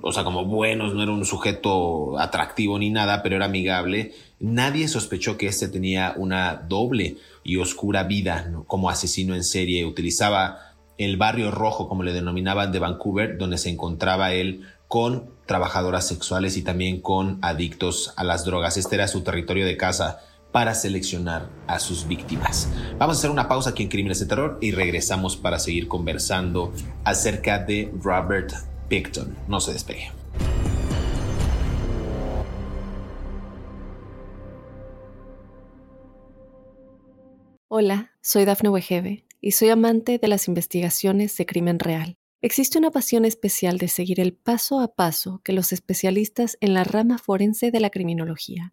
o 0.00 0.12
sea, 0.12 0.22
como 0.22 0.44
buenos, 0.44 0.94
no 0.94 1.02
era 1.02 1.10
un 1.10 1.24
sujeto 1.24 2.16
atractivo 2.20 2.78
ni 2.78 2.88
nada, 2.88 3.20
pero 3.24 3.34
era 3.34 3.46
amigable. 3.46 4.12
Nadie 4.38 4.86
sospechó 4.86 5.36
que 5.38 5.48
este 5.48 5.66
tenía 5.66 6.14
una 6.16 6.54
doble 6.68 7.16
y 7.42 7.56
oscura 7.56 8.04
vida 8.04 8.48
como 8.68 8.90
asesino 8.90 9.34
en 9.34 9.42
serie. 9.42 9.86
Utilizaba 9.86 10.76
el 10.98 11.16
barrio 11.16 11.50
rojo, 11.50 11.88
como 11.88 12.04
le 12.04 12.12
denominaban, 12.12 12.70
de 12.70 12.78
Vancouver, 12.78 13.36
donde 13.36 13.58
se 13.58 13.70
encontraba 13.70 14.34
él 14.34 14.68
con 14.86 15.30
trabajadoras 15.46 16.06
sexuales 16.06 16.56
y 16.56 16.62
también 16.62 17.00
con 17.00 17.40
adictos 17.42 18.14
a 18.14 18.22
las 18.22 18.44
drogas. 18.44 18.76
Este 18.76 18.94
era 18.94 19.08
su 19.08 19.22
territorio 19.22 19.66
de 19.66 19.76
casa 19.76 20.20
para 20.54 20.76
seleccionar 20.76 21.50
a 21.66 21.80
sus 21.80 22.06
víctimas. 22.06 22.68
Vamos 22.96 23.16
a 23.16 23.18
hacer 23.18 23.30
una 23.32 23.48
pausa 23.48 23.70
aquí 23.70 23.82
en 23.82 23.88
Crímenes 23.88 24.20
de 24.20 24.26
Terror 24.26 24.56
y 24.60 24.70
regresamos 24.70 25.36
para 25.36 25.58
seguir 25.58 25.88
conversando 25.88 26.72
acerca 27.02 27.58
de 27.58 27.92
Robert 28.00 28.52
Picton. 28.88 29.36
No 29.48 29.58
se 29.58 29.72
despegue. 29.72 30.12
Hola, 37.66 38.12
soy 38.22 38.44
Dafne 38.44 38.68
Wegebe 38.68 39.24
y 39.40 39.50
soy 39.50 39.70
amante 39.70 40.18
de 40.18 40.28
las 40.28 40.46
investigaciones 40.46 41.36
de 41.36 41.46
crimen 41.46 41.80
real. 41.80 42.14
Existe 42.42 42.78
una 42.78 42.92
pasión 42.92 43.24
especial 43.24 43.78
de 43.78 43.88
seguir 43.88 44.20
el 44.20 44.34
paso 44.34 44.78
a 44.78 44.94
paso 44.94 45.40
que 45.42 45.52
los 45.52 45.72
especialistas 45.72 46.56
en 46.60 46.74
la 46.74 46.84
rama 46.84 47.18
forense 47.18 47.72
de 47.72 47.80
la 47.80 47.90
criminología 47.90 48.72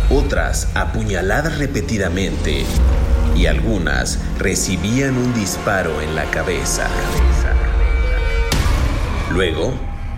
otras 0.11 0.67
apuñaladas 0.75 1.57
repetidamente 1.57 2.65
y 3.35 3.45
algunas 3.45 4.19
recibían 4.37 5.17
un 5.17 5.33
disparo 5.33 6.01
en 6.01 6.15
la 6.15 6.25
cabeza. 6.25 6.87
Luego, 9.31 9.73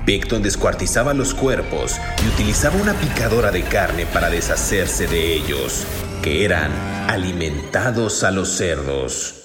Picton 0.05 0.41
descuartizaba 0.41 1.13
los 1.13 1.33
cuerpos 1.33 1.97
y 2.23 2.27
utilizaba 2.27 2.75
una 2.81 2.93
picadora 2.93 3.51
de 3.51 3.61
carne 3.63 4.05
para 4.05 4.29
deshacerse 4.29 5.07
de 5.07 5.33
ellos, 5.33 5.85
que 6.21 6.43
eran 6.43 6.71
alimentados 7.07 8.23
a 8.23 8.31
los 8.31 8.49
cerdos. 8.49 9.35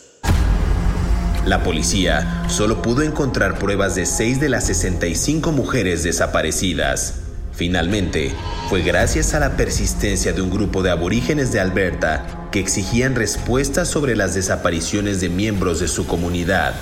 La 1.44 1.62
policía 1.62 2.44
solo 2.48 2.82
pudo 2.82 3.02
encontrar 3.02 3.58
pruebas 3.58 3.94
de 3.94 4.06
seis 4.06 4.40
de 4.40 4.48
las 4.48 4.66
65 4.66 5.52
mujeres 5.52 6.02
desaparecidas 6.02 7.27
Finalmente, 7.58 8.30
fue 8.68 8.82
gracias 8.82 9.34
a 9.34 9.40
la 9.40 9.56
persistencia 9.56 10.32
de 10.32 10.40
un 10.40 10.48
grupo 10.48 10.84
de 10.84 10.92
aborígenes 10.92 11.50
de 11.50 11.58
Alberta 11.58 12.46
que 12.52 12.60
exigían 12.60 13.16
respuestas 13.16 13.88
sobre 13.88 14.14
las 14.14 14.36
desapariciones 14.36 15.20
de 15.20 15.28
miembros 15.28 15.80
de 15.80 15.88
su 15.88 16.06
comunidad, 16.06 16.76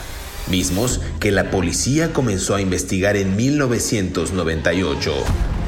mismos 0.50 1.00
que 1.18 1.32
la 1.32 1.50
policía 1.50 2.12
comenzó 2.12 2.54
a 2.54 2.60
investigar 2.60 3.16
en 3.16 3.36
1998. 3.36 5.14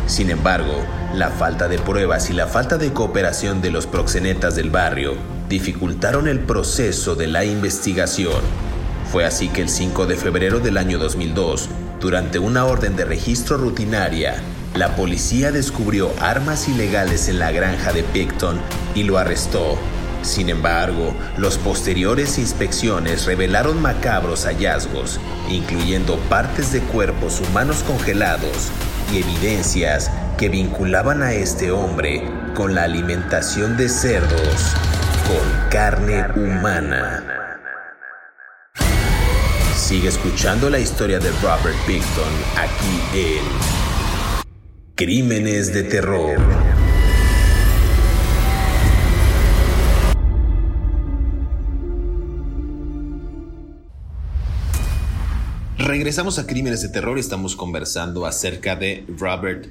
Sin 0.07 0.29
embargo, 0.29 0.85
la 1.15 1.31
falta 1.31 1.69
de 1.69 1.79
pruebas 1.79 2.29
y 2.29 2.35
la 2.35 2.47
falta 2.47 2.77
de 2.77 2.93
cooperación 2.93 3.63
de 3.63 3.71
los 3.71 3.87
proxenetas 3.87 4.57
del 4.57 4.69
barrio 4.69 5.15
dificultaron 5.49 6.29
el 6.29 6.41
proceso 6.41 7.15
de 7.15 7.29
la 7.29 7.47
investigación. 7.47 8.43
Fue 9.11 9.25
así 9.25 9.49
que 9.49 9.63
el 9.63 9.71
5 9.71 10.05
de 10.05 10.17
febrero 10.17 10.61
del 10.61 10.77
año 10.77 10.99
2002, 10.99 11.71
durante 12.01 12.39
una 12.39 12.65
orden 12.65 12.97
de 12.97 13.05
registro 13.05 13.57
rutinaria, 13.57 14.37
la 14.75 14.95
policía 14.95 15.51
descubrió 15.51 16.13
armas 16.21 16.69
ilegales 16.69 17.29
en 17.29 17.39
la 17.39 17.51
granja 17.51 17.93
de 17.93 18.05
Picton 18.05 18.61
y 18.95 19.03
lo 19.03 19.19
arrestó. 19.19 19.77
Sin 20.23 20.49
embargo, 20.49 21.15
los 21.37 21.59
posteriores 21.59 22.39
inspecciones 22.39 23.25
revelaron 23.27 23.81
macabros 23.81 24.45
hallazgos, 24.45 25.19
incluyendo 25.49 26.17
partes 26.29 26.73
de 26.73 26.81
cuerpos 26.81 27.41
humanos 27.41 27.83
congelados 27.85 28.71
y 29.13 29.19
evidencias 29.19 30.11
que 30.37 30.49
vinculaban 30.49 31.23
a 31.23 31.33
este 31.33 31.73
hombre 31.73 32.31
con 32.55 32.75
la 32.75 32.85
alimentación 32.85 33.77
de 33.77 33.89
cerdos 33.89 34.75
con 35.27 35.71
carne 35.71 36.25
humana. 36.37 37.38
Sigue 39.89 40.09
escuchando 40.09 40.69
la 40.69 40.79
historia 40.79 41.19
de 41.19 41.31
Robert 41.41 41.75
Picton 41.87 42.29
aquí 42.59 43.19
en 43.19 43.43
Crímenes 44.95 45.73
de 45.73 45.83
Terror. 45.83 46.39
Regresamos 55.79 56.39
a 56.39 56.47
Crímenes 56.47 56.83
de 56.83 56.91
Terror 56.91 57.17
y 57.17 57.21
estamos 57.21 57.57
conversando 57.57 58.27
acerca 58.27 58.77
de 58.77 59.07
Robert 59.17 59.69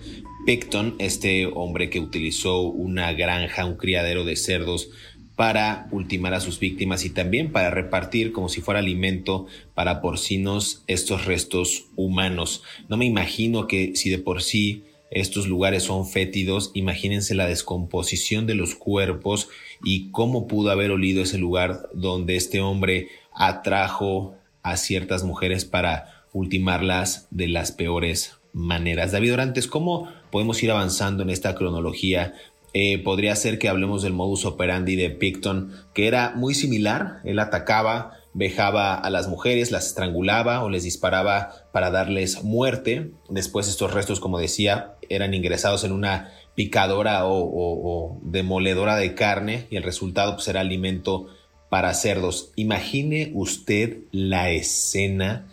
Picton, 0.47 0.95
este 0.97 1.45
hombre 1.45 1.91
que 1.91 1.99
utilizó 1.99 2.61
una 2.61 3.13
granja, 3.13 3.65
un 3.65 3.77
criadero 3.77 4.25
de 4.25 4.35
cerdos 4.35 4.89
para 5.37 5.87
ultimar 5.91 6.33
a 6.33 6.39
sus 6.39 6.59
víctimas 6.59 7.05
y 7.05 7.11
también 7.11 7.51
para 7.51 7.69
repartir 7.69 8.31
como 8.31 8.49
si 8.49 8.59
fuera 8.59 8.79
alimento 8.79 9.45
para 9.75 10.01
porcinos 10.01 10.83
estos 10.87 11.25
restos 11.25 11.85
humanos. 11.95 12.63
No 12.89 12.97
me 12.97 13.05
imagino 13.05 13.67
que 13.67 13.95
si 13.95 14.09
de 14.09 14.17
por 14.17 14.41
sí 14.41 14.83
estos 15.11 15.47
lugares 15.47 15.83
son 15.83 16.07
fétidos, 16.07 16.71
imagínense 16.73 17.35
la 17.35 17.45
descomposición 17.45 18.47
de 18.47 18.55
los 18.55 18.73
cuerpos 18.73 19.47
y 19.83 20.09
cómo 20.09 20.47
pudo 20.47 20.71
haber 20.71 20.89
olido 20.89 21.21
ese 21.21 21.37
lugar 21.37 21.87
donde 21.93 22.35
este 22.35 22.59
hombre 22.59 23.09
atrajo 23.31 24.35
a 24.63 24.75
ciertas 24.75 25.23
mujeres 25.23 25.65
para 25.65 26.25
ultimarlas 26.33 27.27
de 27.29 27.47
las 27.47 27.71
peores 27.71 28.37
maneras. 28.53 29.11
David 29.11 29.33
Orantes, 29.33 29.67
¿cómo 29.67 30.11
podemos 30.31 30.63
ir 30.63 30.71
avanzando 30.71 31.21
en 31.21 31.29
esta 31.29 31.53
cronología 31.53 32.33
eh, 32.73 33.01
podría 33.03 33.35
ser 33.35 33.59
que 33.59 33.69
hablemos 33.69 34.03
del 34.03 34.13
modus 34.13 34.45
operandi 34.45 34.95
de 34.95 35.09
Picton, 35.09 35.71
que 35.93 36.07
era 36.07 36.33
muy 36.35 36.53
similar. 36.53 37.21
Él 37.23 37.39
atacaba, 37.39 38.13
vejaba 38.33 38.95
a 38.95 39.09
las 39.09 39.27
mujeres, 39.27 39.71
las 39.71 39.87
estrangulaba 39.87 40.63
o 40.63 40.69
les 40.69 40.83
disparaba 40.83 41.53
para 41.71 41.91
darles 41.91 42.43
muerte. 42.43 43.11
Después 43.29 43.67
estos 43.67 43.93
restos, 43.93 44.19
como 44.19 44.39
decía, 44.39 44.95
eran 45.09 45.33
ingresados 45.33 45.83
en 45.83 45.91
una 45.91 46.31
picadora 46.55 47.21
o, 47.25 48.19
demoledora 48.23 48.95
de 48.95 49.15
carne 49.15 49.67
y 49.69 49.77
el 49.77 49.83
resultado 49.83 50.35
pues, 50.35 50.47
era 50.47 50.61
alimento 50.61 51.27
para 51.69 51.93
cerdos. 51.93 52.51
Imagine 52.55 53.31
usted 53.33 53.99
la 54.11 54.49
escena 54.51 55.47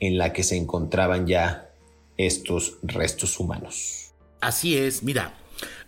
en 0.00 0.18
la 0.18 0.32
que 0.32 0.42
se 0.42 0.56
encontraban 0.56 1.26
ya 1.26 1.70
estos 2.16 2.78
restos 2.82 3.40
humanos. 3.40 4.12
Así 4.40 4.76
es, 4.76 5.02
mira, 5.02 5.34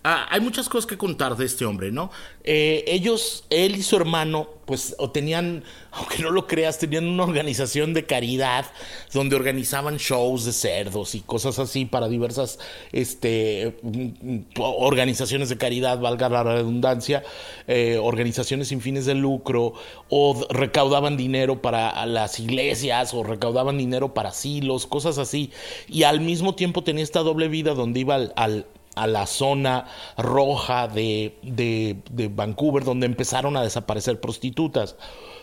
Ah, 0.09 0.25
hay 0.31 0.41
muchas 0.41 0.69
cosas 0.69 0.87
que 0.87 0.97
contar 0.97 1.37
de 1.37 1.45
este 1.45 1.65
hombre, 1.65 1.91
¿no? 1.91 2.13
Eh, 2.45 2.85
ellos, 2.87 3.43
él 3.51 3.75
y 3.75 3.83
su 3.83 3.97
hermano, 3.97 4.49
pues, 4.65 4.95
o 5.01 5.11
tenían, 5.11 5.65
aunque 5.91 6.23
no 6.23 6.31
lo 6.31 6.47
creas, 6.47 6.79
tenían 6.79 7.09
una 7.09 7.25
organización 7.25 7.93
de 7.93 8.07
caridad 8.07 8.67
donde 9.13 9.35
organizaban 9.35 9.97
shows 9.97 10.45
de 10.45 10.53
cerdos 10.53 11.17
y 11.17 11.23
cosas 11.23 11.59
así 11.59 11.87
para 11.87 12.07
diversas 12.07 12.61
este, 12.93 13.81
mm, 13.83 14.61
organizaciones 14.61 15.49
de 15.49 15.59
caridad, 15.59 15.99
valga 15.99 16.29
la 16.29 16.45
redundancia, 16.45 17.25
eh, 17.67 17.99
organizaciones 18.01 18.69
sin 18.69 18.81
fines 18.81 19.07
de 19.07 19.17
lucro, 19.17 19.73
o 20.09 20.47
recaudaban 20.51 21.17
dinero 21.17 21.61
para 21.63 22.07
las 22.07 22.39
iglesias, 22.39 23.13
o 23.13 23.25
recaudaban 23.25 23.77
dinero 23.77 24.15
para 24.15 24.29
asilos, 24.29 24.87
cosas 24.87 25.19
así. 25.19 25.51
Y 25.89 26.05
al 26.05 26.21
mismo 26.21 26.55
tiempo 26.55 26.85
tenía 26.85 27.03
esta 27.03 27.25
doble 27.25 27.49
vida 27.49 27.75
donde 27.75 27.99
iba 27.99 28.15
al 28.15 28.67
a 28.97 29.07
la 29.07 29.27
zona 29.27 29.87
roja 30.17 30.89
de, 30.89 31.37
de, 31.43 32.29
Vancouver, 32.29 32.83
donde 32.83 33.07
empezaron 33.07 33.57
a 33.57 33.63
desaparecer 33.63 34.21
prostitutas. 34.21 34.97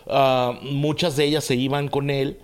Ah, 0.06 0.58
muchas 0.60 1.16
de 1.16 1.24
ellas 1.24 1.44
se 1.44 1.54
iban 1.54 1.88
con 1.88 2.10
él. 2.10 2.40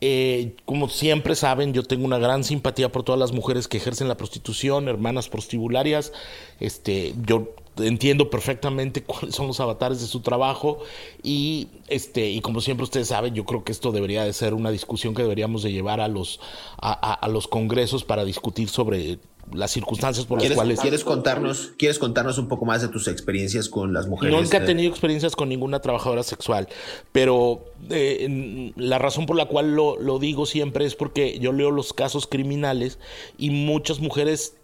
Eh, 0.00 0.54
como 0.64 0.88
siempre 0.88 1.34
saben, 1.34 1.72
yo 1.72 1.82
tengo 1.82 2.04
una 2.04 2.18
gran 2.18 2.44
simpatía 2.44 2.90
por 2.90 3.02
todas 3.02 3.18
las 3.18 3.32
mujeres 3.32 3.68
que 3.68 3.76
ejercen 3.76 4.08
la 4.08 4.16
prostitución, 4.16 4.88
hermanas 4.88 5.28
prostibularias. 5.28 6.12
Este, 6.60 7.14
yo 7.26 7.54
entiendo 7.78 8.30
perfectamente 8.30 9.02
cuáles 9.04 9.34
son 9.34 9.46
los 9.46 9.60
avatares 9.60 10.00
de 10.00 10.06
su 10.06 10.20
trabajo 10.20 10.80
y 11.22 11.68
este 11.88 12.30
y 12.30 12.40
como 12.40 12.60
siempre 12.60 12.84
ustedes 12.84 13.08
saben 13.08 13.34
yo 13.34 13.44
creo 13.44 13.64
que 13.64 13.72
esto 13.72 13.92
debería 13.92 14.24
de 14.24 14.32
ser 14.32 14.54
una 14.54 14.70
discusión 14.70 15.14
que 15.14 15.22
deberíamos 15.22 15.62
de 15.62 15.72
llevar 15.72 16.00
a 16.00 16.08
los 16.08 16.40
a 16.80 17.28
los 17.30 17.48
congresos 17.48 18.04
para 18.04 18.24
discutir 18.24 18.68
sobre 18.68 19.18
las 19.52 19.70
circunstancias 19.70 20.26
por 20.26 20.42
las 20.42 20.52
cuales... 20.52 20.80
¿quieres 20.80 21.04
contarnos, 21.04 21.72
¿Quieres 21.78 21.98
contarnos 21.98 22.38
un 22.38 22.48
poco 22.48 22.64
más 22.64 22.82
de 22.82 22.88
tus 22.88 23.08
experiencias 23.08 23.68
con 23.68 23.92
las 23.92 24.06
mujeres? 24.06 24.38
Nunca 24.38 24.58
he 24.58 24.60
tenido 24.60 24.90
experiencias 24.90 25.36
con 25.36 25.48
ninguna 25.48 25.80
trabajadora 25.80 26.22
sexual, 26.22 26.68
pero 27.12 27.64
eh, 27.90 28.72
la 28.76 28.98
razón 28.98 29.26
por 29.26 29.36
la 29.36 29.46
cual 29.46 29.74
lo, 29.74 29.98
lo 29.98 30.18
digo 30.18 30.46
siempre 30.46 30.84
es 30.84 30.94
porque 30.94 31.38
yo 31.38 31.52
leo 31.52 31.70
los 31.70 31.92
casos 31.92 32.26
criminales 32.26 32.98
y 33.36 33.50
muchas 33.50 34.00
mujeres 34.00 34.54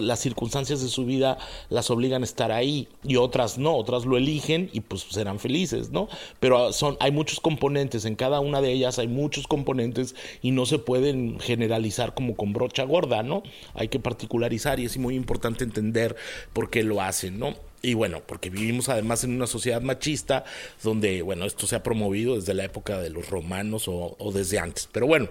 las 0.00 0.20
circunstancias 0.20 0.82
de 0.82 0.88
su 0.88 1.04
vida 1.04 1.38
las 1.68 1.90
obligan 1.90 2.22
a 2.22 2.24
estar 2.24 2.52
ahí 2.52 2.88
y 3.02 3.16
otras 3.16 3.58
no, 3.58 3.74
otras 3.74 4.04
lo 4.04 4.16
eligen 4.16 4.70
y 4.72 4.80
pues 4.80 5.02
serán 5.02 5.38
felices, 5.38 5.90
¿no? 5.90 6.08
Pero 6.40 6.72
son, 6.72 6.96
hay 7.00 7.10
muchos 7.10 7.40
componentes, 7.40 8.04
en 8.04 8.16
cada 8.16 8.40
una 8.40 8.60
de 8.60 8.72
ellas 8.72 8.98
hay 8.98 9.08
muchos 9.08 9.46
componentes 9.46 10.14
y 10.42 10.50
no 10.50 10.66
se 10.66 10.78
pueden 10.78 11.40
generalizar 11.40 12.14
como 12.14 12.36
con 12.36 12.52
brocha 12.52 12.84
gorda, 12.84 13.22
¿no? 13.22 13.42
Hay 13.74 13.88
que 13.88 14.00
particularizar 14.00 14.80
y 14.80 14.84
es 14.84 14.96
muy 14.98 15.14
importante 15.16 15.64
entender 15.64 16.16
por 16.52 16.70
qué 16.70 16.82
lo 16.82 17.00
hacen, 17.00 17.38
¿no? 17.38 17.54
Y 17.84 17.92
bueno, 17.92 18.22
porque 18.26 18.48
vivimos 18.48 18.88
además 18.88 19.24
en 19.24 19.34
una 19.34 19.46
sociedad 19.46 19.82
machista 19.82 20.44
donde, 20.82 21.20
bueno, 21.20 21.44
esto 21.44 21.66
se 21.66 21.76
ha 21.76 21.82
promovido 21.82 22.36
desde 22.36 22.54
la 22.54 22.64
época 22.64 22.98
de 22.98 23.10
los 23.10 23.28
romanos 23.28 23.84
o, 23.88 24.16
desde 24.32 24.58
antes. 24.58 24.88
Pero 24.90 25.06
bueno, 25.06 25.28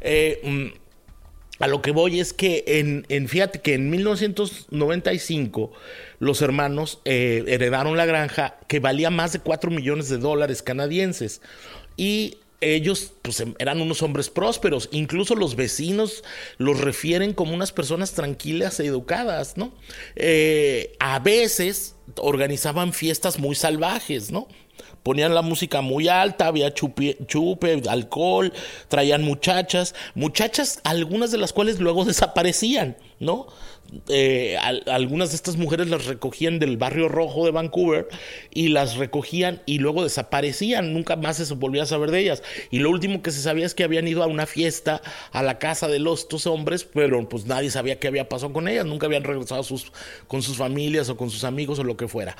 eh, 0.00 0.40
mm, 0.44 0.79
a 1.60 1.68
lo 1.68 1.82
que 1.82 1.90
voy 1.92 2.20
es 2.20 2.32
que 2.32 2.64
en, 2.66 3.06
en 3.08 3.28
fíjate 3.28 3.60
que 3.60 3.74
en 3.74 3.90
1995 3.90 5.72
los 6.18 6.42
hermanos 6.42 7.00
eh, 7.04 7.44
heredaron 7.46 7.96
la 7.96 8.06
granja 8.06 8.58
que 8.66 8.80
valía 8.80 9.10
más 9.10 9.32
de 9.32 9.40
4 9.40 9.70
millones 9.70 10.08
de 10.08 10.18
dólares 10.18 10.62
canadienses. 10.62 11.42
Y 11.96 12.38
ellos 12.60 13.12
pues, 13.22 13.40
em, 13.40 13.54
eran 13.58 13.80
unos 13.80 14.02
hombres 14.02 14.30
prósperos. 14.30 14.88
Incluso 14.92 15.34
los 15.34 15.56
vecinos 15.56 16.24
los 16.58 16.80
refieren 16.80 17.34
como 17.34 17.54
unas 17.54 17.72
personas 17.72 18.12
tranquilas 18.12 18.80
e 18.80 18.86
educadas, 18.86 19.56
¿no? 19.56 19.72
Eh, 20.16 20.94
a 20.98 21.18
veces 21.18 21.96
organizaban 22.16 22.92
fiestas 22.92 23.38
muy 23.38 23.54
salvajes, 23.54 24.30
¿no? 24.30 24.48
Ponían 25.02 25.34
la 25.34 25.42
música 25.42 25.80
muy 25.80 26.08
alta, 26.08 26.46
había 26.46 26.72
chupe, 26.74 27.18
chupe, 27.26 27.82
alcohol, 27.88 28.52
traían 28.88 29.22
muchachas, 29.22 29.94
muchachas, 30.14 30.80
algunas 30.84 31.30
de 31.30 31.38
las 31.38 31.52
cuales 31.52 31.80
luego 31.80 32.04
desaparecían, 32.06 32.96
¿no? 33.18 33.46
Eh, 34.08 34.56
algunas 34.86 35.30
de 35.30 35.36
estas 35.36 35.56
mujeres 35.56 35.88
las 35.88 36.06
recogían 36.06 36.58
del 36.58 36.76
barrio 36.76 37.08
rojo 37.08 37.44
de 37.44 37.50
Vancouver 37.50 38.08
y 38.52 38.68
las 38.68 38.96
recogían 38.96 39.62
y 39.66 39.78
luego 39.78 40.04
desaparecían, 40.04 40.92
nunca 40.92 41.16
más 41.16 41.38
se 41.38 41.54
volvía 41.54 41.82
a 41.82 41.86
saber 41.86 42.10
de 42.10 42.20
ellas. 42.20 42.42
Y 42.70 42.78
lo 42.78 42.90
último 42.90 43.22
que 43.22 43.30
se 43.30 43.40
sabía 43.40 43.66
es 43.66 43.74
que 43.74 43.84
habían 43.84 44.06
ido 44.06 44.22
a 44.22 44.26
una 44.26 44.46
fiesta 44.46 45.02
a 45.32 45.42
la 45.42 45.58
casa 45.58 45.88
de 45.88 45.98
los 45.98 46.28
dos 46.28 46.46
hombres, 46.46 46.84
pero 46.84 47.28
pues 47.28 47.46
nadie 47.46 47.70
sabía 47.70 47.98
qué 47.98 48.08
había 48.08 48.28
pasado 48.28 48.52
con 48.52 48.68
ellas, 48.68 48.86
nunca 48.86 49.06
habían 49.06 49.24
regresado 49.24 49.62
sus, 49.62 49.92
con 50.28 50.42
sus 50.42 50.56
familias 50.56 51.08
o 51.08 51.16
con 51.16 51.30
sus 51.30 51.44
amigos 51.44 51.78
o 51.78 51.84
lo 51.84 51.96
que 51.96 52.08
fuera. 52.08 52.36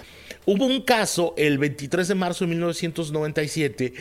Hubo 0.47 0.67
un 0.67 0.83
caso 0.83 1.35
el 1.37 1.59
23 1.59 2.09
de 2.09 2.15
marzo 2.15 2.45
de 2.45 2.51
1997 2.51 3.93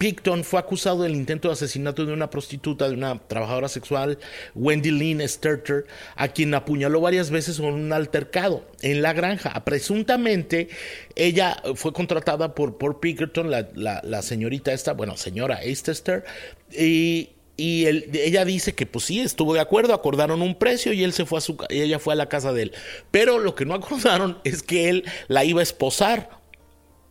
Picton 0.00 0.44
fue 0.44 0.58
acusado 0.58 1.02
del 1.02 1.14
intento 1.14 1.48
de 1.48 1.52
asesinato 1.52 2.06
de 2.06 2.14
una 2.14 2.30
prostituta, 2.30 2.88
de 2.88 2.94
una 2.94 3.18
trabajadora 3.18 3.68
sexual, 3.68 4.18
Wendy 4.54 4.90
Lynn 4.90 5.28
Sterter, 5.28 5.84
a 6.16 6.28
quien 6.28 6.54
apuñaló 6.54 7.02
varias 7.02 7.30
veces 7.30 7.58
con 7.58 7.74
un 7.74 7.92
altercado 7.92 8.64
en 8.80 9.02
la 9.02 9.12
granja. 9.12 9.62
Presuntamente, 9.62 10.70
ella 11.16 11.62
fue 11.74 11.92
contratada 11.92 12.54
por, 12.54 12.78
por 12.78 12.98
Pickerton, 13.00 13.50
la, 13.50 14.22
señorita 14.22 14.72
esta, 14.72 14.94
bueno, 14.94 15.18
señora 15.18 15.62
Estester, 15.62 16.24
y 16.72 17.28
ella 17.58 18.46
dice 18.46 18.74
que 18.74 18.86
pues 18.86 19.04
sí, 19.04 19.20
estuvo 19.20 19.52
de 19.52 19.60
acuerdo, 19.60 19.92
acordaron 19.92 20.40
un 20.40 20.54
precio 20.54 20.94
y 20.94 21.04
él 21.04 21.12
se 21.12 21.26
fue 21.26 21.36
a 21.36 21.42
su 21.42 21.58
y 21.68 21.82
ella 21.82 21.98
fue 21.98 22.14
a 22.14 22.16
la 22.16 22.30
casa 22.30 22.54
de 22.54 22.62
él. 22.62 22.72
Pero 23.10 23.38
lo 23.38 23.54
que 23.54 23.66
no 23.66 23.74
acordaron 23.76 24.38
es 24.44 24.62
que 24.62 24.88
él 24.88 25.04
la 25.28 25.44
iba 25.44 25.60
a 25.60 25.62
esposar 25.62 26.39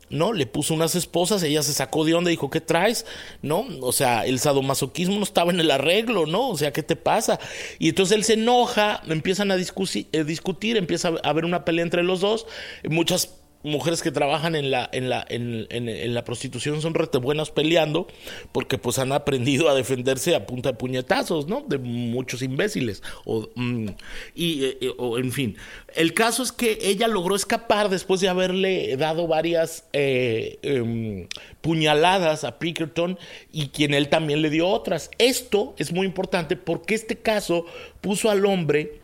¿no? 0.10 0.34
Le 0.34 0.46
puso 0.46 0.74
unas 0.74 0.96
esposas, 0.96 1.44
ella 1.44 1.64
se 1.64 1.74
sacó 1.74 2.06
de 2.06 2.14
onda 2.14 2.30
y 2.30 2.34
dijo, 2.34 2.50
¿qué 2.50 2.62
traes? 2.62 3.06
¿No? 3.42 3.66
O 3.82 3.92
sea, 3.92 4.26
el 4.26 4.40
sadomasoquismo 4.40 5.18
no 5.18 5.24
estaba 5.24 5.52
en 5.52 5.60
el 5.60 5.72
arreglo, 5.72 6.26
¿no? 6.26 6.50
O 6.50 6.58
sea, 6.58 6.74
¿qué 6.74 6.84
te 6.84 6.96
pasa? 6.96 7.40
Y 7.78 7.90
entonces 7.90 8.18
él 8.18 8.24
se 8.24 8.34
enoja, 8.34 9.02
empiezan 9.08 9.52
a 9.52 9.56
discutir, 9.56 10.08
eh, 10.12 10.24
discutir 10.24 10.78
empieza 10.78 11.10
a 11.24 11.30
haber 11.30 11.46
una 11.46 11.66
pelea 11.66 11.84
entre 11.84 12.04
los 12.04 12.22
dos, 12.22 12.46
muchas 12.90 13.39
mujeres 13.64 14.02
que 14.02 14.12
trabajan 14.12 14.56
en 14.56 14.72
la, 14.72 14.90
en 14.92 15.10
la, 15.10 15.26
en, 15.28 15.68
en, 15.70 16.14
la 16.14 16.24
prostitución 16.24 16.82
son 16.82 16.94
rete 16.94 17.18
buenas 17.18 17.52
peleando 17.52 18.08
porque 18.52 18.78
pues 18.78 19.00
han 19.00 19.12
aprendido 19.12 19.70
a 19.70 19.76
defenderse 19.76 20.36
a 20.36 20.46
punta 20.46 20.70
de 20.70 20.78
puñetazos, 20.78 21.48
¿no? 21.48 21.62
De 21.62 21.78
muchos 21.78 22.42
imbéciles. 22.42 23.04
O, 23.26 23.50
mm, 23.56 23.88
y, 24.36 24.66
eh, 24.66 24.78
eh, 24.82 24.94
o, 24.98 25.18
en 25.18 25.32
fin. 25.32 25.58
El 25.96 26.14
caso 26.14 26.42
es 26.44 26.52
que 26.52 26.78
ella 26.82 27.08
logró 27.08 27.36
escapar 27.36 27.90
después 27.90 28.22
de 28.22 28.30
haberle 28.30 28.96
dado 28.96 29.28
varias 29.28 29.86
eh, 29.92 30.60
em, 30.62 31.28
puñaladas 31.62 32.44
a 32.44 32.60
Pickerton 32.60 33.18
y 33.52 33.70
quien 33.70 33.94
él 33.94 34.08
también 34.08 34.42
le 34.42 34.50
dio 34.50 34.68
otras. 34.68 35.12
Esto 35.18 35.74
es 35.78 35.92
muy 35.92 36.08
importante 36.08 36.56
porque 36.56 36.96
este 36.96 37.18
caso 37.18 37.66
puso 38.02 38.30
al 38.30 38.46
hombre 38.46 38.99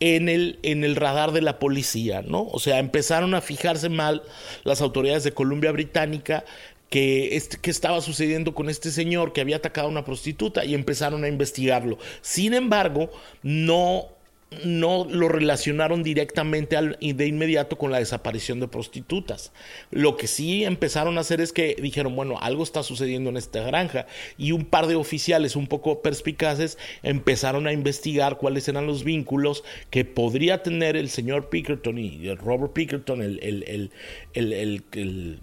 en 0.00 0.28
el, 0.28 0.58
en 0.62 0.82
el 0.82 0.96
radar 0.96 1.32
de 1.32 1.42
la 1.42 1.58
policía, 1.58 2.22
¿no? 2.22 2.48
O 2.48 2.58
sea, 2.58 2.78
empezaron 2.78 3.34
a 3.34 3.40
fijarse 3.40 3.88
mal 3.88 4.22
las 4.64 4.80
autoridades 4.80 5.24
de 5.24 5.32
Columbia 5.32 5.72
Británica 5.72 6.44
que, 6.88 7.36
este, 7.36 7.58
que 7.58 7.70
estaba 7.70 8.00
sucediendo 8.00 8.54
con 8.54 8.68
este 8.68 8.90
señor 8.90 9.32
que 9.32 9.40
había 9.40 9.56
atacado 9.56 9.86
a 9.86 9.90
una 9.90 10.04
prostituta 10.04 10.64
y 10.64 10.74
empezaron 10.74 11.22
a 11.24 11.28
investigarlo. 11.28 11.98
Sin 12.22 12.54
embargo, 12.54 13.10
no 13.42 14.08
no 14.64 15.06
lo 15.08 15.28
relacionaron 15.28 16.02
directamente 16.02 16.76
y 16.98 17.12
de 17.12 17.26
inmediato 17.26 17.78
con 17.78 17.92
la 17.92 17.98
desaparición 17.98 18.58
de 18.60 18.68
prostitutas. 18.68 19.52
Lo 19.90 20.16
que 20.16 20.26
sí 20.26 20.64
empezaron 20.64 21.18
a 21.18 21.20
hacer 21.20 21.40
es 21.40 21.52
que 21.52 21.76
dijeron, 21.80 22.16
bueno, 22.16 22.38
algo 22.40 22.62
está 22.62 22.82
sucediendo 22.82 23.30
en 23.30 23.36
esta 23.36 23.62
granja 23.62 24.06
y 24.36 24.52
un 24.52 24.64
par 24.64 24.86
de 24.86 24.96
oficiales 24.96 25.56
un 25.56 25.66
poco 25.66 26.02
perspicaces 26.02 26.78
empezaron 27.02 27.66
a 27.66 27.72
investigar 27.72 28.38
cuáles 28.38 28.66
eran 28.68 28.86
los 28.86 29.04
vínculos 29.04 29.62
que 29.90 30.04
podría 30.04 30.62
tener 30.62 30.96
el 30.96 31.10
señor 31.10 31.48
Pickerton 31.48 31.98
y 31.98 32.34
Robert 32.34 32.72
Pickerton, 32.72 33.22
el, 33.22 33.38
el, 33.42 33.90
el 34.34 35.40